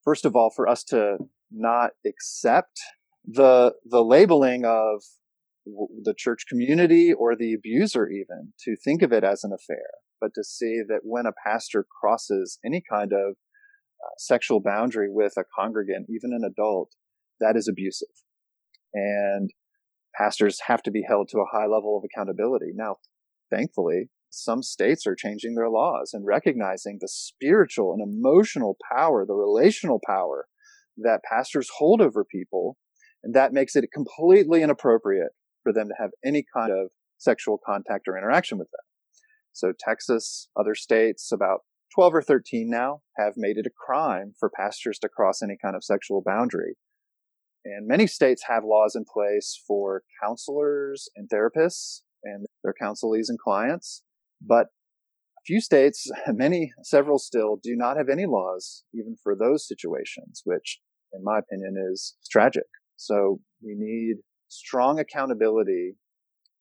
First 0.03 0.25
of 0.25 0.37
all, 0.37 0.51
for 0.51 0.69
us 0.69 0.85
to 0.85 1.17
not 1.51 1.93
accept 2.07 2.81
the, 3.27 3.75
the 3.85 4.03
labeling 4.03 4.65
of 4.65 5.03
the 5.67 6.15
church 6.17 6.45
community 6.49 7.13
or 7.13 7.35
the 7.35 7.55
abuser 7.55 8.09
even 8.09 8.53
to 8.65 8.77
think 8.77 9.03
of 9.03 9.13
it 9.13 9.25
as 9.25 9.45
an 9.45 9.53
affair, 9.53 9.87
but 10.21 10.31
to 10.35 10.45
see 10.45 10.81
that 10.87 11.01
when 11.03 11.27
a 11.27 11.33
pastor 11.47 11.87
crosses 12.01 12.59
any 12.65 12.83
kind 12.91 13.13
of 13.13 13.37
uh, 14.03 14.11
sexual 14.19 14.61
boundary 14.61 15.09
with 15.11 15.35
a 15.39 15.45
congregant, 15.59 16.07
even 16.11 16.33
an 16.33 16.45
adult, 16.45 16.91
that 17.41 17.57
is 17.57 17.69
abusive. 17.69 18.09
And 18.93 19.51
pastors 20.17 20.61
have 20.67 20.83
to 20.83 20.91
be 20.91 21.05
held 21.07 21.29
to 21.31 21.39
a 21.39 21.47
high 21.51 21.67
level 21.67 21.97
of 21.97 22.05
accountability. 22.05 22.73
Now, 22.75 22.97
thankfully, 23.51 24.11
some 24.31 24.63
states 24.63 25.07
are 25.07 25.15
changing 25.15 25.55
their 25.55 25.71
laws 25.71 26.11
and 26.13 26.27
recognizing 26.27 26.99
the 27.01 27.09
spiritual 27.09 27.93
and 27.95 28.03
emotional 28.03 28.77
power, 28.93 29.25
the 29.25 29.35
relational 29.35 30.01
power 30.07 30.47
that 30.99 31.21
pastors 31.29 31.71
hold 31.79 32.01
over 32.01 32.25
people. 32.25 32.77
And 33.25 33.35
that 33.35 33.55
makes 33.55 33.75
it 33.75 33.89
completely 33.93 34.63
inappropriate 34.63 35.33
for 35.63 35.73
them 35.73 35.89
to 35.89 35.95
have 35.99 36.11
any 36.25 36.45
kind 36.55 36.71
of 36.71 36.91
sexual 37.17 37.59
contact 37.65 38.07
or 38.07 38.19
interaction 38.19 38.59
with 38.59 38.69
them. 38.71 38.85
So 39.53 39.73
Texas, 39.79 40.49
other 40.59 40.75
states, 40.75 41.33
about 41.33 41.61
12 41.95 42.15
or 42.17 42.23
13 42.23 42.69
now 42.69 43.01
have 43.17 43.35
made 43.37 43.57
it 43.57 43.67
a 43.67 43.71
crime 43.71 44.35
for 44.39 44.51
pastors 44.51 44.99
to 44.99 45.09
cross 45.09 45.43
any 45.43 45.57
kind 45.61 45.75
of 45.75 45.83
sexual 45.83 46.23
boundary. 46.25 46.75
And 47.65 47.89
many 47.89 48.07
states 48.07 48.45
have 48.49 48.63
laws 48.63 48.95
in 48.95 49.05
place 49.11 49.59
for 49.67 50.03
counselors 50.23 51.09
and 51.17 51.29
therapists 51.31 52.03
and 52.23 52.45
their 52.63 52.75
counselees 52.81 53.29
and 53.29 53.39
clients. 53.39 54.03
But 54.47 54.67
a 55.39 55.43
few 55.47 55.63
states, 55.63 56.11
many, 56.27 56.73
several 56.83 57.19
still 57.19 57.59
do 57.63 57.75
not 57.75 57.97
have 57.97 58.11
any 58.11 58.27
laws 58.27 58.85
even 58.93 59.17
for 59.23 59.35
those 59.35 59.67
situations, 59.67 60.43
which 60.45 60.81
in 61.15 61.25
my 61.25 61.39
opinion 61.39 61.77
is 61.91 62.17
tragic. 62.31 62.65
So 62.97 63.41
we 63.63 63.75
need 63.77 64.17
strong 64.49 64.99
accountability 64.99 65.97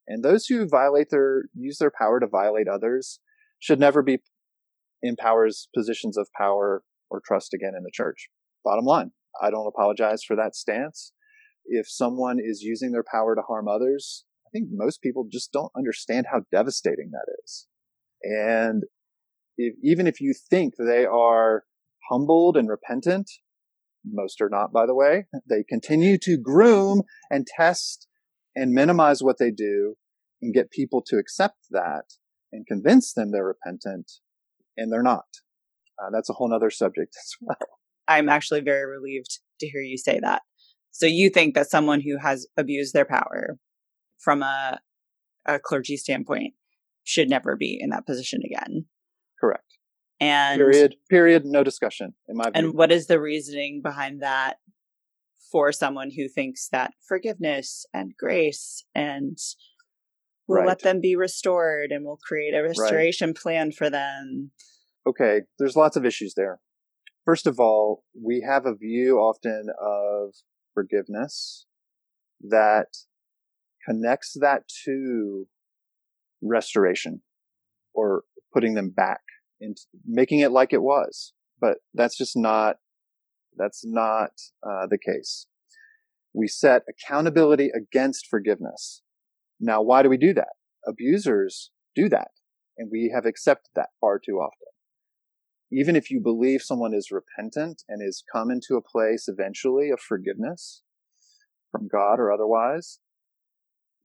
and 0.06 0.22
those 0.22 0.46
who 0.46 0.68
violate 0.68 1.08
their, 1.10 1.44
use 1.54 1.78
their 1.78 1.92
power 1.96 2.20
to 2.20 2.26
violate 2.26 2.68
others 2.68 3.20
should 3.58 3.80
never 3.80 4.02
be 4.02 4.18
in 5.02 5.16
power's 5.16 5.68
positions 5.74 6.18
of 6.18 6.28
power 6.36 6.82
or 7.10 7.22
trust 7.24 7.54
again 7.54 7.72
in 7.76 7.82
the 7.82 7.90
church. 7.92 8.28
Bottom 8.64 8.84
line. 8.84 9.12
I 9.40 9.50
don't 9.50 9.66
apologize 9.66 10.22
for 10.22 10.36
that 10.36 10.54
stance. 10.54 11.12
If 11.66 11.88
someone 11.88 12.38
is 12.38 12.62
using 12.62 12.92
their 12.92 13.04
power 13.10 13.34
to 13.34 13.42
harm 13.42 13.68
others, 13.68 14.24
I 14.46 14.50
think 14.52 14.68
most 14.70 15.00
people 15.00 15.26
just 15.30 15.52
don't 15.52 15.72
understand 15.76 16.26
how 16.30 16.42
devastating 16.52 17.10
that 17.12 17.26
is. 17.42 17.66
And 18.22 18.84
if, 19.56 19.74
even 19.82 20.06
if 20.06 20.20
you 20.20 20.34
think 20.50 20.74
they 20.78 21.06
are 21.06 21.64
humbled 22.10 22.56
and 22.56 22.68
repentant, 22.68 23.30
most 24.04 24.40
are 24.40 24.48
not, 24.48 24.72
by 24.72 24.86
the 24.86 24.94
way, 24.94 25.26
they 25.48 25.64
continue 25.68 26.18
to 26.18 26.36
groom 26.36 27.02
and 27.30 27.46
test 27.46 28.06
and 28.54 28.72
minimize 28.72 29.22
what 29.22 29.38
they 29.38 29.50
do 29.50 29.96
and 30.42 30.54
get 30.54 30.70
people 30.70 31.02
to 31.06 31.16
accept 31.16 31.66
that 31.70 32.04
and 32.52 32.66
convince 32.66 33.12
them 33.12 33.30
they're 33.30 33.44
repentant 33.44 34.12
and 34.76 34.92
they're 34.92 35.02
not. 35.02 35.24
Uh, 35.98 36.10
that's 36.12 36.28
a 36.28 36.34
whole 36.34 36.52
other 36.52 36.70
subject 36.70 37.16
as 37.22 37.34
well. 37.40 37.78
I'm 38.06 38.28
actually 38.28 38.60
very 38.60 38.86
relieved 38.86 39.40
to 39.60 39.68
hear 39.68 39.80
you 39.80 39.96
say 39.96 40.20
that. 40.20 40.42
So 40.90 41.06
you 41.06 41.30
think 41.30 41.54
that 41.54 41.70
someone 41.70 42.00
who 42.00 42.18
has 42.18 42.46
abused 42.56 42.94
their 42.94 43.04
power 43.04 43.58
from 44.18 44.42
a, 44.42 44.78
a 45.46 45.58
clergy 45.58 45.96
standpoint 45.96 46.54
should 47.02 47.28
never 47.28 47.56
be 47.56 47.78
in 47.80 47.90
that 47.90 48.06
position 48.06 48.40
again. 48.44 48.86
And 50.24 50.58
period, 50.58 50.96
period, 51.10 51.44
no 51.44 51.62
discussion 51.62 52.14
in 52.28 52.36
my 52.36 52.44
view. 52.44 52.52
And 52.54 52.74
what 52.74 52.90
is 52.90 53.08
the 53.08 53.20
reasoning 53.20 53.82
behind 53.82 54.22
that 54.22 54.56
for 55.52 55.70
someone 55.70 56.10
who 56.16 56.28
thinks 56.28 56.68
that 56.72 56.92
forgiveness 57.06 57.84
and 57.92 58.12
grace 58.18 58.84
and 58.94 59.36
we'll 60.48 60.60
right. 60.60 60.68
let 60.68 60.80
them 60.80 61.00
be 61.00 61.14
restored 61.14 61.90
and 61.90 62.04
we'll 62.06 62.18
create 62.26 62.54
a 62.54 62.62
restoration 62.62 63.28
right. 63.28 63.36
plan 63.36 63.70
for 63.70 63.90
them? 63.90 64.50
Okay, 65.06 65.42
there's 65.58 65.76
lots 65.76 65.96
of 65.96 66.06
issues 66.06 66.34
there. 66.34 66.60
First 67.26 67.46
of 67.46 67.60
all, 67.60 68.04
we 68.18 68.44
have 68.48 68.64
a 68.64 68.74
view 68.74 69.18
often 69.18 69.66
of 69.78 70.34
forgiveness 70.72 71.66
that 72.40 72.88
connects 73.86 74.34
that 74.40 74.62
to 74.84 75.46
restoration 76.42 77.20
or 77.94 78.22
putting 78.52 78.74
them 78.74 78.90
back 78.90 79.20
into 79.60 79.82
making 80.04 80.40
it 80.40 80.52
like 80.52 80.72
it 80.72 80.82
was. 80.82 81.32
But 81.60 81.78
that's 81.94 82.16
just 82.16 82.36
not, 82.36 82.76
that's 83.56 83.82
not 83.84 84.30
uh, 84.62 84.86
the 84.88 84.98
case. 84.98 85.46
We 86.32 86.48
set 86.48 86.82
accountability 86.88 87.70
against 87.74 88.26
forgiveness. 88.28 89.02
Now, 89.60 89.82
why 89.82 90.02
do 90.02 90.08
we 90.08 90.16
do 90.16 90.34
that? 90.34 90.54
Abusers 90.86 91.70
do 91.94 92.08
that, 92.08 92.28
and 92.76 92.90
we 92.90 93.12
have 93.14 93.24
accepted 93.24 93.70
that 93.76 93.90
far 94.00 94.18
too 94.18 94.38
often 94.38 94.74
even 95.74 95.96
if 95.96 96.10
you 96.10 96.20
believe 96.20 96.62
someone 96.62 96.94
is 96.94 97.10
repentant 97.10 97.82
and 97.88 98.00
is 98.00 98.22
come 98.32 98.50
into 98.50 98.76
a 98.76 98.82
place 98.82 99.26
eventually 99.26 99.90
of 99.90 100.00
forgiveness 100.00 100.82
from 101.72 101.88
God 101.88 102.20
or 102.20 102.32
otherwise, 102.32 103.00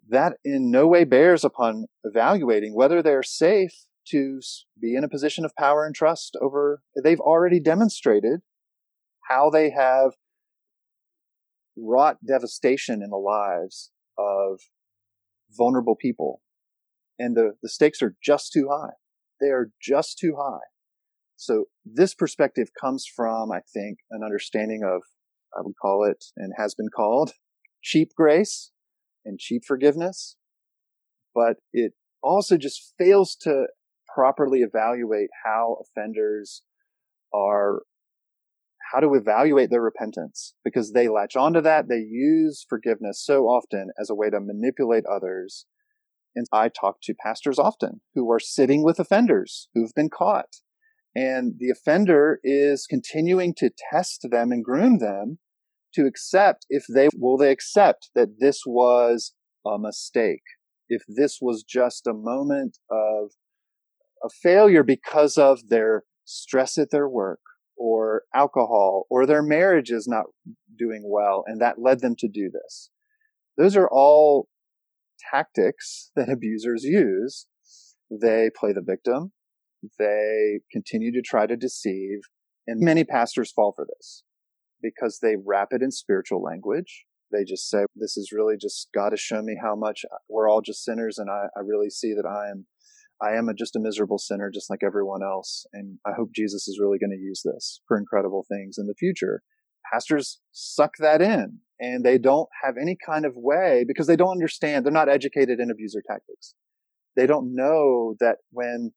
that 0.10 0.34
in 0.44 0.72
no 0.72 0.88
way 0.88 1.04
bears 1.04 1.44
upon 1.44 1.86
evaluating 2.04 2.74
whether 2.74 3.04
they're 3.04 3.22
safe 3.22 3.86
to 4.12 4.40
be 4.80 4.96
in 4.96 5.04
a 5.04 5.10
position 5.10 5.46
of 5.46 5.56
power 5.56 5.86
and 5.86 5.96
trust 5.96 6.38
over, 6.42 6.82
they've 7.04 7.20
already 7.20 7.60
demonstrated 7.60 8.42
how 9.30 9.50
they 9.50 9.70
have 9.70 10.14
wrought 11.78 12.18
devastation 12.28 13.02
in 13.02 13.10
the 13.10 13.18
lives 13.18 13.92
of 14.18 14.60
vulnerable 15.52 15.96
people. 15.96 16.42
And 17.18 17.36
the, 17.36 17.54
the 17.62 17.70
stakes 17.70 18.02
are 18.02 18.16
just 18.24 18.52
too 18.54 18.70
high. 18.72 18.94
they 19.42 19.48
are 19.48 19.72
just 19.82 20.18
too 20.18 20.36
high. 20.38 20.66
So 21.36 21.66
this 21.86 22.14
perspective 22.14 22.70
comes 22.80 23.06
from, 23.06 23.52
I 23.52 23.62
think, 23.74 24.00
an 24.12 24.24
understanding 24.24 24.82
of, 24.84 25.04
I 25.58 25.62
would 25.62 25.76
call 25.82 26.04
it, 26.04 26.26
and 26.36 26.54
has 26.58 26.76
been 26.76 26.90
called, 26.94 27.32
cheap 27.82 28.10
grace 28.16 28.72
and 29.26 29.40
cheap 29.40 29.64
forgiveness. 29.66 30.36
But 31.34 31.58
it 31.72 31.94
also 32.22 32.58
just 32.58 32.94
fails 32.98 33.36
to 33.42 33.68
properly 34.14 34.60
evaluate 34.60 35.30
how 35.46 35.78
offenders 35.82 36.64
are 37.34 37.82
how 38.92 39.00
to 39.00 39.14
evaluate 39.14 39.70
their 39.70 39.82
repentance 39.82 40.56
because 40.64 40.94
they 40.94 41.08
latch 41.08 41.36
onto 41.36 41.62
that. 41.62 41.88
They 41.88 42.00
use 42.10 42.66
forgiveness 42.68 43.24
so 43.24 43.44
often 43.44 43.90
as 44.00 44.10
a 44.10 44.16
way 44.16 44.30
to 44.30 44.40
manipulate 44.40 45.04
others. 45.06 45.66
And 46.36 46.48
I 46.52 46.70
talk 46.70 46.98
to 47.04 47.14
pastors 47.14 47.60
often 47.60 48.02
who 48.16 48.32
are 48.32 48.40
sitting 48.40 48.84
with 48.84 49.00
offenders 49.00 49.70
who've 49.74 49.94
been 49.96 50.10
caught. 50.10 50.58
And 51.16 51.56
the 51.60 51.70
offender 51.70 52.40
is 52.44 52.88
continuing 52.90 53.54
to 53.58 53.72
test 53.92 54.28
them 54.32 54.52
and 54.52 54.64
groom 54.64 55.00
them 55.00 55.40
to 55.96 56.06
accept 56.06 56.66
if 56.70 56.86
they 56.94 57.10
will 57.16 57.38
they 57.38 57.52
accept 57.52 58.12
that 58.16 58.40
this 58.40 58.62
was 58.66 59.34
a 59.66 59.78
mistake, 59.80 60.44
if 60.88 61.04
this 61.08 61.40
was 61.42 61.64
just 61.64 62.08
a 62.08 62.14
moment 62.14 62.78
of 62.92 63.32
a 64.24 64.30
failure 64.30 64.84
because 64.84 65.38
of 65.38 65.70
their 65.70 66.04
stress 66.26 66.78
at 66.78 66.92
their 66.92 67.08
work 67.08 67.40
or 67.78 68.24
alcohol 68.36 69.06
or 69.10 69.26
their 69.26 69.42
marriage 69.42 69.90
is 69.90 70.08
not 70.08 70.26
doing 70.78 71.04
well 71.06 71.44
and 71.48 71.62
that 71.62 71.82
led 71.82 72.02
them 72.02 72.16
to 72.18 72.28
do 72.28 72.50
this. 72.52 72.90
Those 73.58 73.76
are 73.76 73.90
all 73.90 74.48
tactics 75.32 76.12
that 76.16 76.30
abusers 76.30 76.84
use. 76.84 77.48
They 78.10 78.50
play 78.56 78.74
the 78.74 78.84
victim. 78.86 79.32
They 79.98 80.60
continue 80.72 81.12
to 81.14 81.22
try 81.22 81.48
to 81.48 81.56
deceive 81.56 82.20
and 82.68 82.82
many 82.82 83.04
pastors 83.04 83.52
fall 83.52 83.74
for 83.76 83.86
this 83.86 84.24
because 84.82 85.20
they 85.22 85.36
wrap 85.44 85.70
it 85.72 85.82
in 85.82 85.92
spiritual 85.92 86.42
language. 86.42 87.06
They 87.32 87.44
just 87.44 87.70
say, 87.70 87.86
this 87.96 88.18
is 88.18 88.32
really 88.32 88.56
just 88.60 88.90
God 88.94 89.12
has 89.12 89.20
shown 89.20 89.46
me 89.46 89.58
how 89.62 89.76
much 89.76 90.04
uh, 90.12 90.18
we're 90.28 90.50
all 90.50 90.62
just 90.62 90.84
sinners 90.84 91.18
and 91.18 91.30
I, 91.30 91.46
I 91.56 91.62
really 91.62 91.90
see 91.90 92.14
that 92.14 92.28
I 92.28 92.50
am 92.50 92.66
I 93.22 93.34
am 93.34 93.50
a, 93.50 93.54
just 93.54 93.76
a 93.76 93.80
miserable 93.80 94.18
sinner, 94.18 94.50
just 94.54 94.70
like 94.70 94.82
everyone 94.84 95.24
else. 95.24 95.66
And 95.74 96.00
I 96.06 96.12
hope 96.16 96.30
Jesus 96.34 96.68
is 96.68 96.80
really 96.80 96.98
going 96.98 97.12
to 97.12 97.18
use 97.18 97.42
this 97.44 97.82
for 97.88 97.98
incredible 97.98 98.46
things 98.50 98.78
in 98.78 98.88
the 98.88 98.96
future. 98.96 99.42
Pastors 99.92 100.40
suck 100.52 100.94
that 101.00 101.22
in 101.22 101.60
and 101.80 102.04
they 102.04 102.18
don't 102.18 102.50
have 102.64 102.76
any 102.80 102.98
kind 103.04 103.26
of 103.26 103.34
way 103.36 103.84
because 103.88 104.08
they 104.08 104.16
don't 104.16 104.32
understand. 104.32 104.86
They're 104.86 104.92
not 104.92 105.10
educated 105.10 105.60
in 105.60 105.72
abuser 105.72 106.02
tactics. 106.06 106.56
They 107.16 107.26
don't 107.26 107.56
know 107.56 108.16
that 108.20 108.38
when 108.52 108.92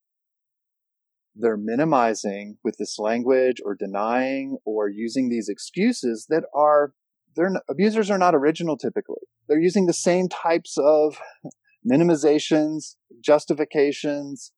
they're 1.34 1.56
minimizing 1.56 2.58
with 2.62 2.76
this 2.78 2.98
language 2.98 3.56
or 3.64 3.74
denying 3.74 4.58
or 4.64 4.88
using 4.88 5.28
these 5.28 5.48
excuses 5.48 6.26
that 6.28 6.44
are 6.54 6.92
they're 7.34 7.50
abusers 7.70 8.10
are 8.10 8.18
not 8.18 8.34
original 8.34 8.76
typically. 8.76 9.22
They're 9.48 9.58
using 9.58 9.86
the 9.86 9.94
same 9.94 10.28
types 10.28 10.76
of 10.78 11.18
minimizations, 11.90 12.96
justifications, 13.20 14.52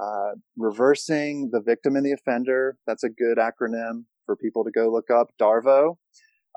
uh, 0.00 0.32
reversing 0.56 1.50
the 1.52 1.60
victim 1.60 1.96
and 1.96 2.04
the 2.04 2.12
offender. 2.12 2.76
That's 2.86 3.04
a 3.04 3.10
good 3.10 3.38
acronym 3.38 4.04
for 4.26 4.36
people 4.36 4.64
to 4.64 4.70
go 4.70 4.90
look 4.90 5.10
up. 5.10 5.28
DARVO, 5.40 5.96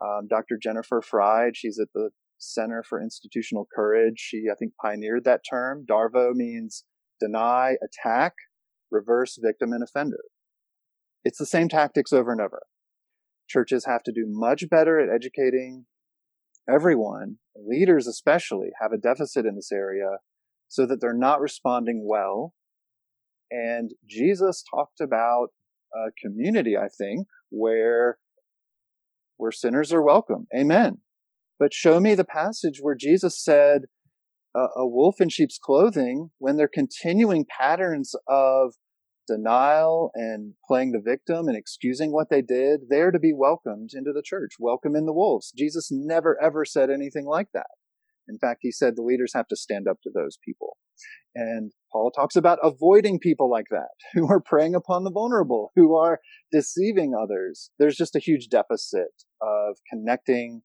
um, 0.01 0.27
Dr. 0.29 0.57
Jennifer 0.61 1.01
Freyd, 1.01 1.51
she's 1.55 1.79
at 1.79 1.89
the 1.93 2.09
Center 2.37 2.83
for 2.83 3.01
Institutional 3.01 3.67
Courage. 3.73 4.19
She, 4.19 4.43
I 4.51 4.55
think, 4.55 4.73
pioneered 4.81 5.23
that 5.25 5.41
term. 5.49 5.85
DARVO 5.89 6.33
means 6.33 6.83
deny, 7.19 7.75
attack, 7.83 8.33
reverse 8.91 9.37
victim 9.41 9.71
and 9.71 9.83
offender. 9.83 10.23
It's 11.23 11.39
the 11.39 11.45
same 11.45 11.69
tactics 11.69 12.13
over 12.13 12.31
and 12.31 12.41
over. 12.41 12.63
Churches 13.47 13.85
have 13.85 14.03
to 14.03 14.11
do 14.11 14.25
much 14.27 14.69
better 14.69 14.99
at 14.99 15.13
educating 15.13 15.85
everyone, 16.69 17.37
leaders 17.55 18.07
especially, 18.07 18.69
have 18.81 18.91
a 18.91 18.97
deficit 18.97 19.45
in 19.45 19.55
this 19.55 19.71
area 19.71 20.17
so 20.67 20.85
that 20.85 20.99
they're 21.01 21.13
not 21.13 21.41
responding 21.41 22.05
well. 22.07 22.53
And 23.51 23.91
Jesus 24.05 24.63
talked 24.69 24.99
about 24.99 25.49
a 25.93 26.11
community, 26.21 26.75
I 26.75 26.87
think, 26.87 27.27
where 27.49 28.17
where 29.37 29.51
sinners 29.51 29.91
are 29.93 30.01
welcome. 30.01 30.47
Amen. 30.55 30.99
But 31.59 31.73
show 31.73 31.99
me 31.99 32.15
the 32.15 32.25
passage 32.25 32.79
where 32.81 32.95
Jesus 32.95 33.43
said, 33.43 33.83
a 34.55 34.87
wolf 34.87 35.19
in 35.19 35.27
sheep's 35.27 35.57
clothing, 35.61 36.29
when 36.37 36.55
they're 36.55 36.69
continuing 36.73 37.45
patterns 37.45 38.15
of 38.25 38.75
denial 39.27 40.11
and 40.13 40.53
playing 40.67 40.91
the 40.91 41.01
victim 41.03 41.47
and 41.47 41.57
excusing 41.57 42.11
what 42.11 42.29
they 42.29 42.41
did, 42.41 42.81
they're 42.89 43.11
to 43.11 43.19
be 43.19 43.33
welcomed 43.33 43.91
into 43.93 44.11
the 44.13 44.23
church. 44.23 44.53
Welcome 44.59 44.95
in 44.95 45.05
the 45.05 45.13
wolves. 45.13 45.53
Jesus 45.57 45.89
never 45.91 46.41
ever 46.41 46.65
said 46.65 46.89
anything 46.89 47.25
like 47.25 47.47
that. 47.53 47.67
In 48.27 48.39
fact, 48.39 48.59
he 48.61 48.71
said 48.71 48.95
the 48.95 49.03
leaders 49.03 49.33
have 49.35 49.47
to 49.47 49.55
stand 49.55 49.87
up 49.87 49.97
to 50.03 50.09
those 50.13 50.37
people. 50.43 50.77
And 51.35 51.73
Paul 51.91 52.11
talks 52.11 52.35
about 52.35 52.59
avoiding 52.63 53.19
people 53.19 53.49
like 53.49 53.67
that, 53.69 53.89
who 54.13 54.31
are 54.31 54.39
preying 54.39 54.75
upon 54.75 55.03
the 55.03 55.11
vulnerable, 55.11 55.71
who 55.75 55.95
are 55.95 56.19
deceiving 56.51 57.13
others. 57.13 57.71
There's 57.77 57.97
just 57.97 58.15
a 58.15 58.19
huge 58.19 58.47
deficit 58.49 59.11
of 59.41 59.77
connecting 59.91 60.61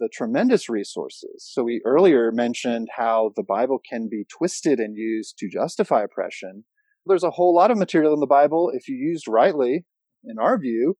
the 0.00 0.08
tremendous 0.12 0.68
resources. 0.68 1.48
So 1.52 1.62
we 1.62 1.80
earlier 1.84 2.32
mentioned 2.32 2.88
how 2.96 3.32
the 3.36 3.44
Bible 3.44 3.78
can 3.88 4.08
be 4.10 4.26
twisted 4.36 4.80
and 4.80 4.96
used 4.96 5.38
to 5.38 5.48
justify 5.48 6.02
oppression. 6.02 6.64
There's 7.06 7.24
a 7.24 7.30
whole 7.30 7.54
lot 7.54 7.70
of 7.70 7.76
material 7.76 8.14
in 8.14 8.20
the 8.20 8.26
Bible, 8.26 8.70
if 8.72 8.88
you 8.88 8.96
used 8.96 9.28
rightly, 9.28 9.84
in 10.24 10.38
our 10.38 10.58
view, 10.58 10.96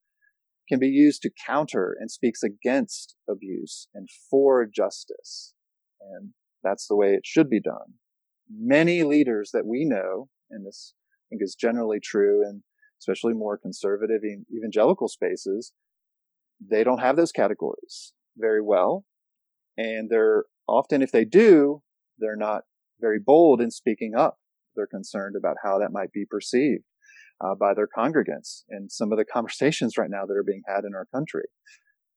can 0.69 0.79
be 0.79 0.89
used 0.89 1.23
to 1.23 1.31
counter 1.47 1.97
and 1.99 2.11
speaks 2.11 2.43
against 2.43 3.17
abuse 3.29 3.89
and 3.95 4.09
for 4.31 4.67
justice. 4.67 5.55
And 6.01 6.31
that's 6.63 6.87
the 6.89 6.97
way 6.97 7.15
it 7.15 7.23
should 7.25 7.49
be 7.49 7.61
done. 7.61 7.95
Many 8.51 9.03
leaders 9.03 9.51
that 9.55 9.67
we 9.67 9.85
know, 9.85 10.29
and 10.51 10.67
this 10.67 10.95
I 10.95 11.25
think 11.31 11.43
is 11.43 11.55
generally 11.55 12.01
true 12.01 12.43
in 12.43 12.63
especially 13.01 13.35
more 13.35 13.59
conservative 13.59 14.23
evangelical 14.55 15.09
spaces, 15.09 15.73
they 16.61 16.85
don't 16.85 17.01
have 17.01 17.17
those 17.17 17.33
categories 17.33 18.13
very 18.37 18.63
well. 18.63 19.05
And 19.77 20.09
they're 20.11 20.45
often, 20.69 21.03
if 21.03 21.13
they 21.13 21.25
do, 21.25 21.83
they're 22.19 22.37
not 22.37 22.63
very 23.01 23.19
bold 23.19 23.61
in 23.61 23.71
speaking 23.71 24.15
up 24.17 24.39
they're 24.75 24.87
concerned 24.87 25.37
about 25.37 25.57
how 25.63 25.79
that 25.79 25.93
might 25.93 26.13
be 26.13 26.25
perceived 26.29 26.85
uh, 27.41 27.55
by 27.55 27.75
their 27.75 27.89
congregants 27.89 28.63
and 28.69 28.91
some 28.91 29.13
of 29.13 29.19
the 29.19 29.25
conversations 29.33 29.97
right 29.99 30.11
now 30.11 30.25
that 30.27 30.37
are 30.37 30.45
being 30.45 30.63
had 30.67 30.85
in 30.85 30.95
our 30.95 31.07
country. 31.15 31.45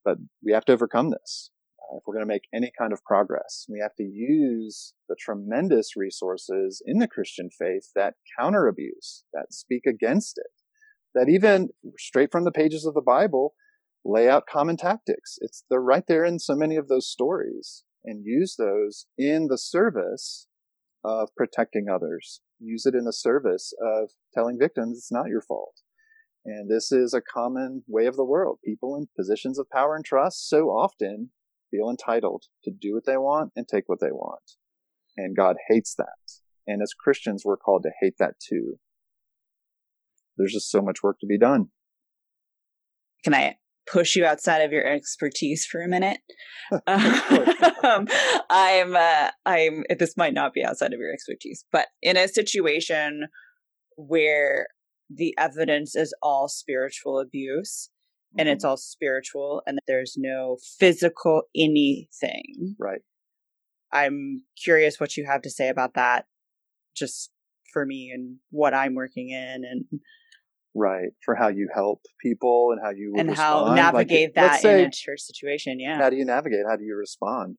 But 0.03 0.17
we 0.43 0.53
have 0.53 0.65
to 0.65 0.73
overcome 0.73 1.09
this. 1.09 1.51
Uh, 1.79 1.97
if 1.97 2.03
we're 2.05 2.13
going 2.13 2.25
to 2.25 2.33
make 2.33 2.47
any 2.53 2.71
kind 2.77 2.93
of 2.93 3.03
progress, 3.03 3.65
we 3.69 3.79
have 3.81 3.95
to 3.95 4.03
use 4.03 4.93
the 5.09 5.15
tremendous 5.19 5.95
resources 5.95 6.81
in 6.85 6.99
the 6.99 7.07
Christian 7.07 7.49
faith 7.49 7.91
that 7.95 8.15
counter 8.39 8.67
abuse, 8.67 9.23
that 9.33 9.51
speak 9.51 9.83
against 9.87 10.37
it, 10.37 10.51
that 11.13 11.29
even 11.29 11.69
straight 11.97 12.31
from 12.31 12.43
the 12.43 12.51
pages 12.51 12.85
of 12.85 12.93
the 12.93 13.01
Bible 13.01 13.53
lay 14.05 14.29
out 14.29 14.45
common 14.49 14.77
tactics. 14.77 15.37
It's 15.41 15.63
they're 15.69 15.81
right 15.81 16.05
there 16.07 16.23
in 16.23 16.39
so 16.39 16.55
many 16.55 16.77
of 16.77 16.87
those 16.87 17.09
stories 17.09 17.83
and 18.05 18.23
use 18.25 18.55
those 18.57 19.05
in 19.17 19.47
the 19.49 19.57
service 19.57 20.47
of 21.03 21.29
protecting 21.35 21.87
others 21.93 22.41
use 22.59 22.85
it 22.85 22.95
in 22.95 23.05
the 23.05 23.13
service 23.13 23.73
of 23.81 24.09
telling 24.33 24.57
victims 24.59 24.97
it's 24.97 25.11
not 25.11 25.27
your 25.27 25.41
fault. 25.41 25.81
And 26.45 26.69
this 26.69 26.91
is 26.91 27.13
a 27.13 27.21
common 27.21 27.83
way 27.87 28.05
of 28.05 28.15
the 28.15 28.25
world. 28.25 28.59
People 28.63 28.95
in 28.95 29.07
positions 29.15 29.59
of 29.59 29.69
power 29.69 29.95
and 29.95 30.05
trust 30.05 30.47
so 30.47 30.67
often 30.67 31.31
feel 31.69 31.89
entitled 31.89 32.43
to 32.63 32.71
do 32.71 32.93
what 32.93 33.05
they 33.05 33.17
want 33.17 33.51
and 33.55 33.67
take 33.67 33.83
what 33.87 33.99
they 33.99 34.11
want. 34.11 34.53
And 35.17 35.35
God 35.35 35.57
hates 35.67 35.93
that. 35.95 36.05
And 36.65 36.81
as 36.81 36.93
Christians, 36.93 37.43
we're 37.43 37.57
called 37.57 37.83
to 37.83 37.91
hate 38.01 38.15
that 38.19 38.35
too. 38.39 38.79
There's 40.37 40.53
just 40.53 40.71
so 40.71 40.81
much 40.81 41.03
work 41.03 41.19
to 41.19 41.27
be 41.27 41.37
done. 41.37 41.67
Can 43.23 43.33
I 43.33 43.57
push 43.91 44.15
you 44.15 44.25
outside 44.25 44.59
of 44.59 44.71
your 44.71 44.85
expertise 44.85 45.65
for 45.65 45.81
a 45.81 45.87
minute. 45.87 46.19
um, 46.87 48.07
I'm, 48.49 48.95
uh, 48.95 49.29
I'm, 49.45 49.83
this 49.97 50.17
might 50.17 50.33
not 50.33 50.53
be 50.53 50.63
outside 50.63 50.93
of 50.93 50.99
your 50.99 51.11
expertise, 51.13 51.65
but 51.71 51.87
in 52.01 52.17
a 52.17 52.27
situation 52.27 53.27
where 53.95 54.67
the 55.09 55.33
evidence 55.37 55.95
is 55.95 56.13
all 56.21 56.47
spiritual 56.47 57.19
abuse 57.19 57.89
mm-hmm. 58.31 58.39
and 58.39 58.49
it's 58.49 58.63
mm-hmm. 58.63 58.71
all 58.71 58.77
spiritual 58.77 59.61
and 59.65 59.79
there's 59.87 60.15
no 60.17 60.57
physical 60.79 61.43
anything. 61.55 62.75
Right. 62.79 63.01
I'm 63.91 64.43
curious 64.61 64.99
what 64.99 65.15
you 65.15 65.25
have 65.25 65.41
to 65.43 65.49
say 65.49 65.69
about 65.69 65.93
that 65.95 66.25
just 66.95 67.31
for 67.71 67.85
me 67.85 68.11
and 68.13 68.37
what 68.49 68.73
I'm 68.73 68.95
working 68.95 69.29
in 69.29 69.63
and 69.63 69.85
right 70.77 71.09
for 71.25 71.35
how 71.35 71.47
you 71.47 71.67
help 71.73 72.01
people 72.21 72.69
and 72.71 72.79
how 72.83 72.91
you 72.91 73.13
and 73.17 73.29
respond. 73.29 73.69
how 73.69 73.73
navigate 73.75 74.29
like, 74.29 74.35
that 74.35 74.61
say, 74.61 74.81
in 74.81 74.87
a 74.87 74.91
church 74.91 75.21
situation 75.21 75.79
yeah 75.79 75.97
how 75.97 76.09
do 76.09 76.15
you 76.15 76.25
navigate 76.25 76.65
how 76.69 76.75
do 76.75 76.83
you 76.83 76.95
respond 76.95 77.57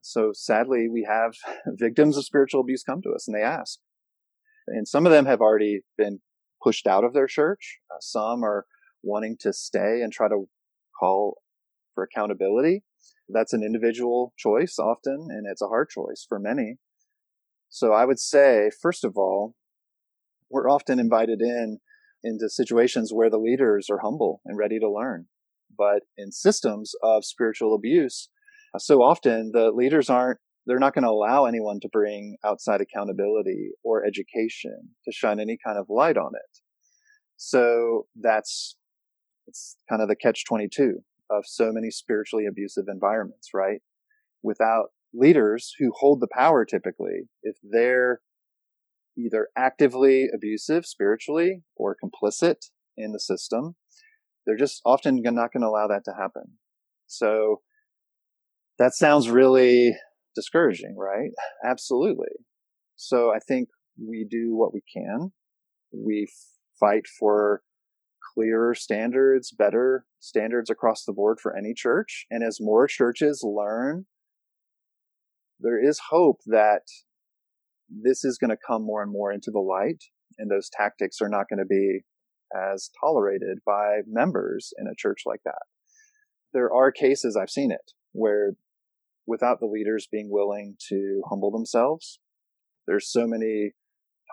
so 0.00 0.30
sadly 0.32 0.88
we 0.88 1.06
have 1.08 1.32
victims 1.66 2.16
of 2.16 2.24
spiritual 2.24 2.60
abuse 2.60 2.82
come 2.82 3.00
to 3.02 3.10
us 3.10 3.26
and 3.26 3.34
they 3.36 3.42
ask 3.42 3.78
And 4.68 4.86
some 4.86 5.06
of 5.06 5.12
them 5.12 5.26
have 5.26 5.40
already 5.40 5.80
been 5.96 6.20
pushed 6.62 6.86
out 6.86 7.04
of 7.04 7.14
their 7.14 7.26
church. 7.26 7.78
Uh, 7.90 7.98
some 8.00 8.44
are 8.44 8.66
wanting 9.02 9.36
to 9.40 9.52
stay 9.52 10.02
and 10.02 10.12
try 10.12 10.28
to 10.28 10.48
call 10.98 11.38
for 11.94 12.04
accountability. 12.04 12.84
That's 13.28 13.52
an 13.52 13.62
individual 13.62 14.32
choice 14.36 14.78
often, 14.78 15.28
and 15.30 15.46
it's 15.50 15.62
a 15.62 15.68
hard 15.68 15.88
choice 15.90 16.26
for 16.28 16.38
many. 16.38 16.76
So 17.68 17.92
I 17.92 18.04
would 18.04 18.18
say, 18.18 18.70
first 18.82 19.04
of 19.04 19.16
all, 19.16 19.54
we're 20.50 20.70
often 20.70 20.98
invited 20.98 21.40
in 21.40 21.78
into 22.22 22.48
situations 22.48 23.12
where 23.12 23.30
the 23.30 23.38
leaders 23.38 23.88
are 23.90 24.00
humble 24.02 24.40
and 24.44 24.58
ready 24.58 24.78
to 24.78 24.90
learn. 24.90 25.26
But 25.76 26.02
in 26.16 26.32
systems 26.32 26.92
of 27.02 27.24
spiritual 27.24 27.74
abuse, 27.74 28.28
so 28.78 29.02
often 29.02 29.52
the 29.52 29.70
leaders 29.70 30.10
aren't, 30.10 30.38
they're 30.66 30.78
not 30.78 30.94
going 30.94 31.04
to 31.04 31.10
allow 31.10 31.46
anyone 31.46 31.80
to 31.80 31.88
bring 31.90 32.36
outside 32.44 32.80
accountability 32.80 33.70
or 33.82 34.04
education 34.04 34.90
to 35.04 35.12
shine 35.12 35.40
any 35.40 35.56
kind 35.64 35.78
of 35.78 35.86
light 35.88 36.16
on 36.16 36.32
it. 36.34 36.58
So 37.36 38.06
that's, 38.20 38.76
it's 39.46 39.76
kind 39.88 40.02
of 40.02 40.08
the 40.08 40.16
catch 40.16 40.44
22 40.44 40.98
of 41.30 41.44
so 41.46 41.72
many 41.72 41.90
spiritually 41.90 42.46
abusive 42.46 42.84
environments, 42.88 43.50
right? 43.54 43.80
Without 44.42 44.88
leaders 45.14 45.74
who 45.78 45.92
hold 45.94 46.20
the 46.20 46.28
power 46.30 46.64
typically, 46.64 47.28
if 47.42 47.56
they're 47.62 48.20
either 49.18 49.48
actively 49.56 50.28
abusive 50.32 50.86
spiritually 50.86 51.62
or 51.76 51.96
complicit 52.02 52.70
in 52.96 53.12
the 53.12 53.20
system, 53.20 53.74
they're 54.46 54.56
just 54.56 54.80
often 54.84 55.20
not 55.22 55.52
going 55.52 55.62
to 55.62 55.68
allow 55.68 55.88
that 55.88 56.04
to 56.04 56.12
happen. 56.18 56.58
So 57.06 57.62
that 58.78 58.94
sounds 58.94 59.28
really 59.28 59.96
discouraging, 60.34 60.96
right? 60.96 61.30
Absolutely. 61.64 62.28
So 62.96 63.32
I 63.34 63.38
think 63.38 63.68
we 64.00 64.26
do 64.28 64.54
what 64.54 64.72
we 64.72 64.82
can. 64.92 65.32
We 65.92 66.28
fight 66.78 67.06
for 67.18 67.62
clearer 68.34 68.74
standards, 68.74 69.52
better 69.52 70.04
standards 70.20 70.70
across 70.70 71.04
the 71.04 71.12
board 71.12 71.38
for 71.40 71.56
any 71.56 71.74
church. 71.74 72.26
And 72.30 72.44
as 72.44 72.58
more 72.60 72.86
churches 72.86 73.42
learn, 73.44 74.06
there 75.60 75.82
is 75.82 76.00
hope 76.10 76.38
that 76.46 76.82
this 77.88 78.24
is 78.24 78.38
going 78.38 78.50
to 78.50 78.56
come 78.66 78.82
more 78.82 79.02
and 79.02 79.12
more 79.12 79.32
into 79.32 79.50
the 79.50 79.60
light 79.60 80.02
and 80.38 80.50
those 80.50 80.70
tactics 80.72 81.18
are 81.20 81.28
not 81.28 81.46
going 81.48 81.58
to 81.58 81.66
be 81.66 82.00
as 82.54 82.90
tolerated 83.00 83.58
by 83.66 84.00
members 84.06 84.72
in 84.78 84.86
a 84.86 84.96
church 84.96 85.22
like 85.26 85.40
that. 85.44 85.62
There 86.54 86.72
are 86.72 86.90
cases 86.90 87.36
I've 87.36 87.50
seen 87.50 87.70
it 87.70 87.92
where 88.12 88.52
without 89.26 89.60
the 89.60 89.66
leaders 89.66 90.08
being 90.10 90.30
willing 90.30 90.76
to 90.88 91.22
humble 91.28 91.50
themselves, 91.50 92.18
there's 92.86 93.10
so 93.10 93.26
many 93.26 93.72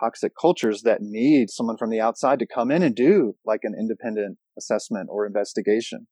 toxic 0.00 0.32
cultures 0.40 0.82
that 0.82 1.02
need 1.02 1.50
someone 1.50 1.76
from 1.76 1.90
the 1.90 2.00
outside 2.00 2.38
to 2.38 2.46
come 2.46 2.70
in 2.70 2.82
and 2.82 2.94
do 2.94 3.34
like 3.44 3.60
an 3.62 3.74
independent 3.78 4.38
assessment 4.58 5.08
or 5.10 5.26
investigation. 5.26 6.06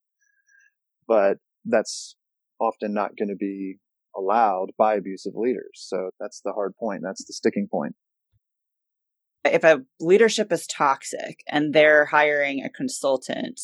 But 1.07 1.39
that's 1.65 2.17
often 2.61 2.93
not 2.93 3.17
going 3.19 3.29
to 3.29 3.37
be 3.37 3.79
allowed 4.17 4.69
by 4.79 4.95
abusive 4.95 5.35
leaders. 5.35 5.73
So 5.75 6.11
that's 6.21 6.41
the 6.45 6.53
hard 6.53 6.75
point. 6.77 7.03
That's 7.03 7.25
the 7.25 7.33
sticking 7.33 7.69
point. 7.71 7.95
If 9.45 9.65
a 9.65 9.83
leadership 10.01 10.51
is 10.53 10.67
toxic 10.67 11.41
and 11.49 11.75
they're 11.75 12.07
hiring 12.07 12.65
a 12.65 12.71
consultant, 12.71 13.61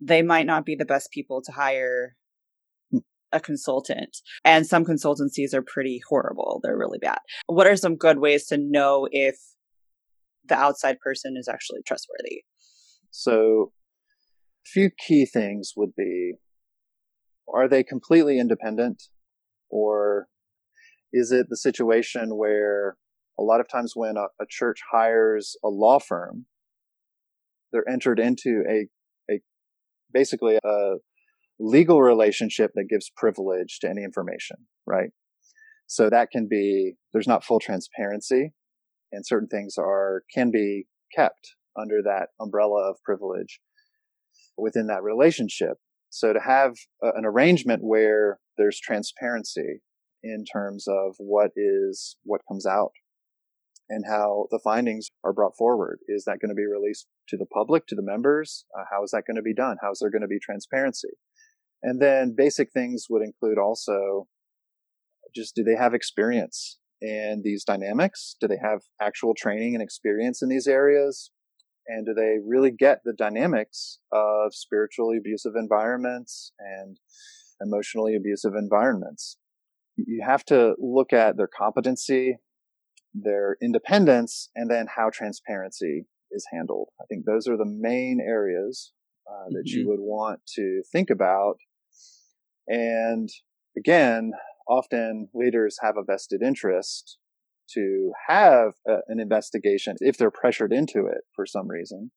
they 0.00 0.22
might 0.22 0.46
not 0.46 0.66
be 0.66 0.74
the 0.74 0.84
best 0.84 1.10
people 1.10 1.42
to 1.42 1.52
hire 1.52 2.16
a 3.32 3.40
consultant. 3.40 4.18
And 4.44 4.66
some 4.66 4.84
consultancies 4.84 5.54
are 5.54 5.62
pretty 5.62 6.00
horrible. 6.08 6.60
They're 6.62 6.78
really 6.78 6.98
bad. 6.98 7.18
What 7.46 7.66
are 7.66 7.76
some 7.76 7.96
good 7.96 8.18
ways 8.18 8.46
to 8.46 8.58
know 8.58 9.08
if 9.10 9.36
the 10.46 10.56
outside 10.56 10.98
person 11.00 11.36
is 11.36 11.48
actually 11.48 11.80
trustworthy? 11.86 12.44
So, 13.10 13.72
a 14.66 14.68
few 14.68 14.90
key 14.90 15.24
things 15.24 15.72
would 15.76 15.94
be 15.96 16.34
are 17.54 17.68
they 17.68 17.82
completely 17.82 18.38
independent? 18.38 19.04
Or 19.70 20.28
is 21.12 21.32
it 21.32 21.46
the 21.48 21.56
situation 21.56 22.36
where 22.36 22.96
a 23.38 23.42
lot 23.42 23.60
of 23.60 23.68
times 23.68 23.92
when 23.94 24.16
a, 24.16 24.26
a 24.40 24.46
church 24.48 24.80
hires 24.92 25.56
a 25.64 25.68
law 25.68 25.98
firm 25.98 26.46
they're 27.72 27.88
entered 27.88 28.18
into 28.18 28.62
a 28.68 28.88
a 29.30 29.40
basically 30.12 30.58
a 30.64 30.94
legal 31.58 32.00
relationship 32.02 32.70
that 32.74 32.88
gives 32.88 33.10
privilege 33.16 33.78
to 33.80 33.88
any 33.88 34.02
information 34.02 34.56
right? 34.86 35.10
So 35.86 36.10
that 36.10 36.30
can 36.30 36.48
be 36.48 36.94
there's 37.12 37.28
not 37.28 37.44
full 37.44 37.60
transparency 37.60 38.52
and 39.12 39.26
certain 39.26 39.48
things 39.48 39.76
are 39.78 40.22
can 40.34 40.50
be 40.50 40.86
kept 41.14 41.54
under 41.78 42.02
that 42.02 42.28
umbrella 42.40 42.90
of 42.90 42.96
privilege 43.04 43.60
within 44.56 44.88
that 44.88 45.02
relationship 45.02 45.78
so 46.18 46.32
to 46.32 46.40
have 46.40 46.74
a, 47.02 47.08
an 47.16 47.24
arrangement 47.24 47.82
where 47.82 48.38
there's 48.56 48.80
transparency 48.80 49.80
in 50.22 50.44
terms 50.44 50.86
of 50.88 51.14
what 51.18 51.50
is, 51.56 52.16
what 52.24 52.40
comes 52.48 52.66
out 52.66 52.90
and 53.88 54.04
how 54.06 54.46
the 54.50 54.60
findings 54.62 55.08
are 55.24 55.32
brought 55.32 55.56
forward. 55.56 56.00
Is 56.08 56.24
that 56.24 56.38
going 56.40 56.50
to 56.50 56.54
be 56.54 56.66
released 56.66 57.06
to 57.28 57.36
the 57.36 57.46
public, 57.46 57.86
to 57.86 57.94
the 57.94 58.02
members? 58.02 58.64
Uh, 58.76 58.84
how 58.90 59.02
is 59.04 59.12
that 59.12 59.22
going 59.26 59.36
to 59.36 59.42
be 59.42 59.54
done? 59.54 59.76
How 59.80 59.92
is 59.92 60.00
there 60.00 60.10
going 60.10 60.22
to 60.22 60.28
be 60.28 60.40
transparency? 60.40 61.08
And 61.82 62.02
then 62.02 62.34
basic 62.36 62.72
things 62.72 63.06
would 63.08 63.22
include 63.22 63.58
also 63.58 64.26
just 65.34 65.54
do 65.54 65.62
they 65.62 65.76
have 65.76 65.94
experience 65.94 66.78
in 67.00 67.42
these 67.44 67.64
dynamics? 67.64 68.34
Do 68.40 68.48
they 68.48 68.58
have 68.60 68.80
actual 69.00 69.34
training 69.36 69.74
and 69.74 69.82
experience 69.82 70.42
in 70.42 70.48
these 70.48 70.66
areas? 70.66 71.30
And 71.88 72.06
do 72.06 72.14
they 72.14 72.36
really 72.46 72.70
get 72.70 73.00
the 73.04 73.12
dynamics 73.12 73.98
of 74.12 74.54
spiritually 74.54 75.16
abusive 75.18 75.52
environments 75.56 76.52
and 76.58 76.98
emotionally 77.60 78.14
abusive 78.14 78.52
environments? 78.54 79.36
You 79.96 80.22
have 80.24 80.44
to 80.46 80.74
look 80.78 81.12
at 81.12 81.36
their 81.36 81.48
competency 81.48 82.38
their 83.14 83.56
independence 83.62 84.50
and 84.54 84.70
then 84.70 84.86
how 84.94 85.10
transparency 85.12 86.06
is 86.30 86.46
handled. 86.52 86.88
I 87.00 87.04
think 87.08 87.24
those 87.24 87.48
are 87.48 87.56
the 87.56 87.64
main 87.64 88.20
areas 88.24 88.92
uh, 89.26 89.46
that 89.50 89.64
mm-hmm. 89.66 89.78
you 89.78 89.88
would 89.88 90.00
want 90.00 90.40
to 90.56 90.82
think 90.92 91.10
about. 91.10 91.56
And 92.66 93.28
again 93.76 94.32
often 94.68 95.28
leaders 95.32 95.78
have 95.82 95.96
a 95.96 96.04
vested 96.04 96.42
interest 96.42 97.16
to 97.74 98.12
have 98.28 98.72
a, 98.86 98.98
an 99.08 99.20
investigation 99.20 99.96
if 100.00 100.16
they're 100.16 100.30
pressured 100.30 100.72
into 100.72 101.06
it 101.06 101.22
for 101.34 101.46
some 101.46 101.68
reason 101.68 102.10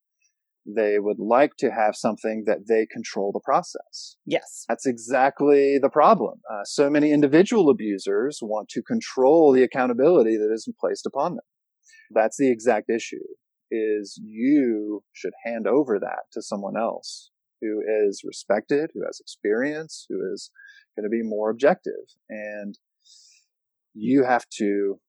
they 0.65 0.99
would 0.99 1.19
like 1.19 1.51
to 1.57 1.71
have 1.71 1.95
something 1.95 2.43
that 2.45 2.67
they 2.67 2.85
control 2.85 3.31
the 3.31 3.41
process. 3.43 4.17
Yes. 4.25 4.65
That's 4.67 4.85
exactly 4.85 5.79
the 5.81 5.89
problem. 5.89 6.41
Uh, 6.49 6.63
so 6.63 6.89
many 6.89 7.11
individual 7.11 7.69
abusers 7.69 8.39
want 8.41 8.69
to 8.69 8.81
control 8.83 9.51
the 9.51 9.63
accountability 9.63 10.37
that 10.37 10.51
isn't 10.53 10.77
placed 10.77 11.05
upon 11.05 11.31
them. 11.31 11.45
That's 12.11 12.37
the 12.37 12.51
exact 12.51 12.89
issue 12.89 13.23
is 13.71 14.19
you 14.21 15.01
should 15.13 15.31
hand 15.45 15.65
over 15.65 15.97
that 15.97 16.23
to 16.33 16.41
someone 16.41 16.75
else 16.77 17.31
who 17.61 17.81
is 18.05 18.21
respected, 18.25 18.91
who 18.93 19.01
has 19.05 19.19
experience, 19.21 20.05
who 20.09 20.19
is 20.33 20.51
going 20.97 21.05
to 21.05 21.09
be 21.09 21.23
more 21.23 21.49
objective. 21.49 21.93
And 22.29 22.77
you 23.93 24.25
have 24.25 24.45
to 24.57 24.99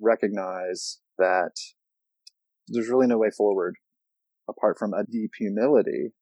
recognize 0.00 1.00
that 1.18 1.52
there's 2.68 2.88
really 2.88 3.06
no 3.06 3.18
way 3.18 3.30
forward 3.30 3.76
apart 4.48 4.78
from 4.78 4.92
a 4.92 5.04
deep 5.04 5.32
humility. 5.38 6.12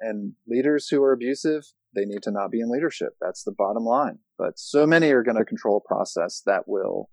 And 0.00 0.34
leaders 0.46 0.88
who 0.88 1.02
are 1.02 1.12
abusive, 1.12 1.64
they 1.94 2.04
need 2.04 2.22
to 2.24 2.30
not 2.30 2.50
be 2.50 2.60
in 2.60 2.70
leadership. 2.70 3.10
That's 3.20 3.42
the 3.44 3.54
bottom 3.56 3.84
line. 3.84 4.18
But 4.38 4.58
so 4.58 4.86
many 4.86 5.10
are 5.10 5.22
going 5.22 5.38
to 5.38 5.44
control 5.44 5.82
a 5.84 5.88
process 5.88 6.42
that 6.46 6.64
will, 6.66 7.08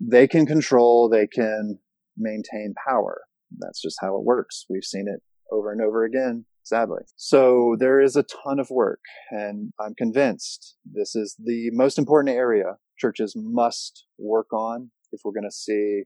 they 0.00 0.26
can 0.26 0.46
control, 0.46 1.08
they 1.08 1.26
can 1.26 1.78
maintain 2.16 2.74
power. 2.88 3.22
That's 3.58 3.82
just 3.82 3.98
how 4.00 4.16
it 4.16 4.24
works. 4.24 4.64
We've 4.70 4.84
seen 4.84 5.06
it 5.08 5.20
over 5.52 5.72
and 5.72 5.82
over 5.82 6.04
again, 6.04 6.46
sadly. 6.62 7.02
So 7.16 7.76
there 7.78 8.00
is 8.00 8.16
a 8.16 8.22
ton 8.22 8.58
of 8.58 8.70
work, 8.70 9.00
and 9.30 9.72
I'm 9.78 9.94
convinced 9.94 10.76
this 10.90 11.14
is 11.14 11.36
the 11.38 11.70
most 11.72 11.98
important 11.98 12.34
area 12.34 12.76
churches 13.00 13.34
must 13.36 14.04
work 14.18 14.52
on 14.52 14.90
if 15.12 15.22
we're 15.24 15.32
going 15.32 15.48
to 15.48 15.54
see 15.54 16.02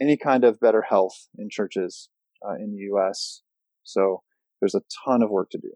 any 0.00 0.16
kind 0.16 0.44
of 0.44 0.60
better 0.60 0.82
health 0.82 1.28
in 1.36 1.48
churches 1.50 2.08
uh, 2.46 2.54
in 2.54 2.72
the 2.72 2.78
U.S. 2.92 3.42
So 3.82 4.22
there's 4.60 4.74
a 4.74 4.82
ton 5.04 5.22
of 5.22 5.30
work 5.30 5.50
to 5.50 5.58
do. 5.58 5.72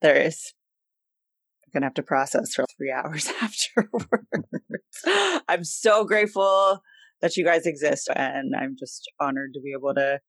There 0.00 0.16
is. 0.16 0.54
I'm 1.64 1.70
going 1.72 1.82
to 1.82 1.86
have 1.86 1.94
to 1.94 2.02
process 2.02 2.54
for 2.54 2.64
three 2.76 2.92
hours 2.96 3.28
afterwards. 3.42 5.04
I'm 5.48 5.64
so 5.64 6.04
grateful 6.04 6.80
that 7.20 7.36
you 7.36 7.44
guys 7.44 7.66
exist, 7.66 8.08
and 8.14 8.54
I'm 8.56 8.76
just 8.78 9.10
honored 9.20 9.50
to 9.54 9.60
be 9.60 9.72
able 9.76 9.94
to 9.94 10.20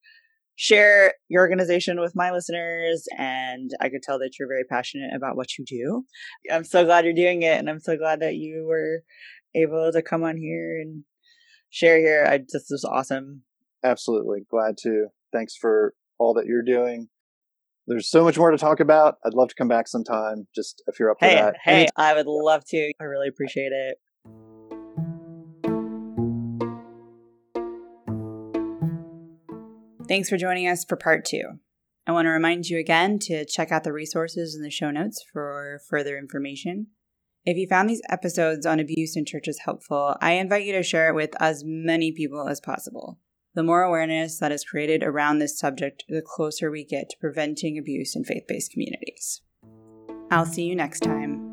share 0.61 1.13
your 1.29 1.41
organization 1.41 2.01
with 2.01 2.17
my 2.17 2.31
listeners. 2.31 3.07
And 3.17 3.71
I 3.79 3.87
could 3.87 4.03
tell 4.03 4.19
that 4.19 4.31
you're 4.37 4.49
very 4.49 4.65
passionate 4.69 5.15
about 5.15 5.37
what 5.37 5.57
you 5.57 5.63
do. 5.63 6.03
I'm 6.53 6.65
so 6.65 6.83
glad 6.83 7.05
you're 7.05 7.13
doing 7.13 7.43
it. 7.43 7.57
And 7.57 7.69
I'm 7.69 7.79
so 7.79 7.95
glad 7.95 8.19
that 8.19 8.35
you 8.35 8.65
were 8.67 9.03
able 9.55 9.89
to 9.93 10.01
come 10.01 10.21
on 10.21 10.35
here 10.35 10.81
and 10.81 11.05
share 11.69 11.97
here. 11.97 12.25
I 12.29 12.39
just 12.39 12.65
was 12.69 12.83
awesome. 12.83 13.43
Absolutely. 13.85 14.41
Glad 14.51 14.75
to. 14.79 15.07
Thanks 15.31 15.55
for 15.55 15.93
all 16.17 16.33
that 16.33 16.45
you're 16.45 16.61
doing. 16.61 17.07
There's 17.87 18.09
so 18.09 18.25
much 18.25 18.37
more 18.37 18.51
to 18.51 18.57
talk 18.57 18.81
about. 18.81 19.15
I'd 19.25 19.33
love 19.33 19.47
to 19.47 19.55
come 19.55 19.69
back 19.69 19.87
sometime, 19.87 20.47
just 20.53 20.83
if 20.87 20.99
you're 20.99 21.09
up 21.09 21.17
hey, 21.21 21.37
for 21.37 21.43
that. 21.43 21.55
Hey, 21.63 21.87
I 21.95 22.13
would 22.13 22.27
love 22.27 22.65
to. 22.67 22.91
I 22.99 23.05
really 23.05 23.29
appreciate 23.29 23.71
it. 23.71 23.97
Thanks 30.09 30.27
for 30.27 30.37
joining 30.37 30.67
us 30.67 30.83
for 30.83 30.95
part 30.95 31.23
two. 31.23 31.59
I 32.07 32.11
want 32.13 32.25
to 32.25 32.31
remind 32.31 32.65
you 32.65 32.79
again 32.79 33.19
to 33.19 33.45
check 33.45 33.71
out 33.71 33.83
the 33.83 33.93
resources 33.93 34.55
in 34.55 34.63
the 34.63 34.71
show 34.71 34.89
notes 34.89 35.23
for 35.31 35.81
further 35.87 36.17
information. 36.17 36.87
If 37.45 37.57
you 37.57 37.67
found 37.67 37.87
these 37.87 38.01
episodes 38.09 38.65
on 38.65 38.79
abuse 38.79 39.15
in 39.15 39.23
churches 39.23 39.59
helpful, 39.65 40.15
I 40.19 40.31
invite 40.31 40.65
you 40.65 40.73
to 40.73 40.81
share 40.81 41.09
it 41.09 41.15
with 41.15 41.39
as 41.39 41.63
many 41.63 42.11
people 42.11 42.49
as 42.49 42.59
possible. 42.59 43.19
The 43.53 43.61
more 43.61 43.83
awareness 43.83 44.39
that 44.39 44.51
is 44.51 44.65
created 44.65 45.03
around 45.03 45.37
this 45.37 45.59
subject, 45.59 46.05
the 46.09 46.23
closer 46.25 46.71
we 46.71 46.83
get 46.83 47.11
to 47.11 47.17
preventing 47.21 47.77
abuse 47.77 48.15
in 48.15 48.23
faith 48.23 48.45
based 48.47 48.71
communities. 48.71 49.41
I'll 50.31 50.47
see 50.47 50.63
you 50.63 50.75
next 50.75 51.01
time. 51.01 51.48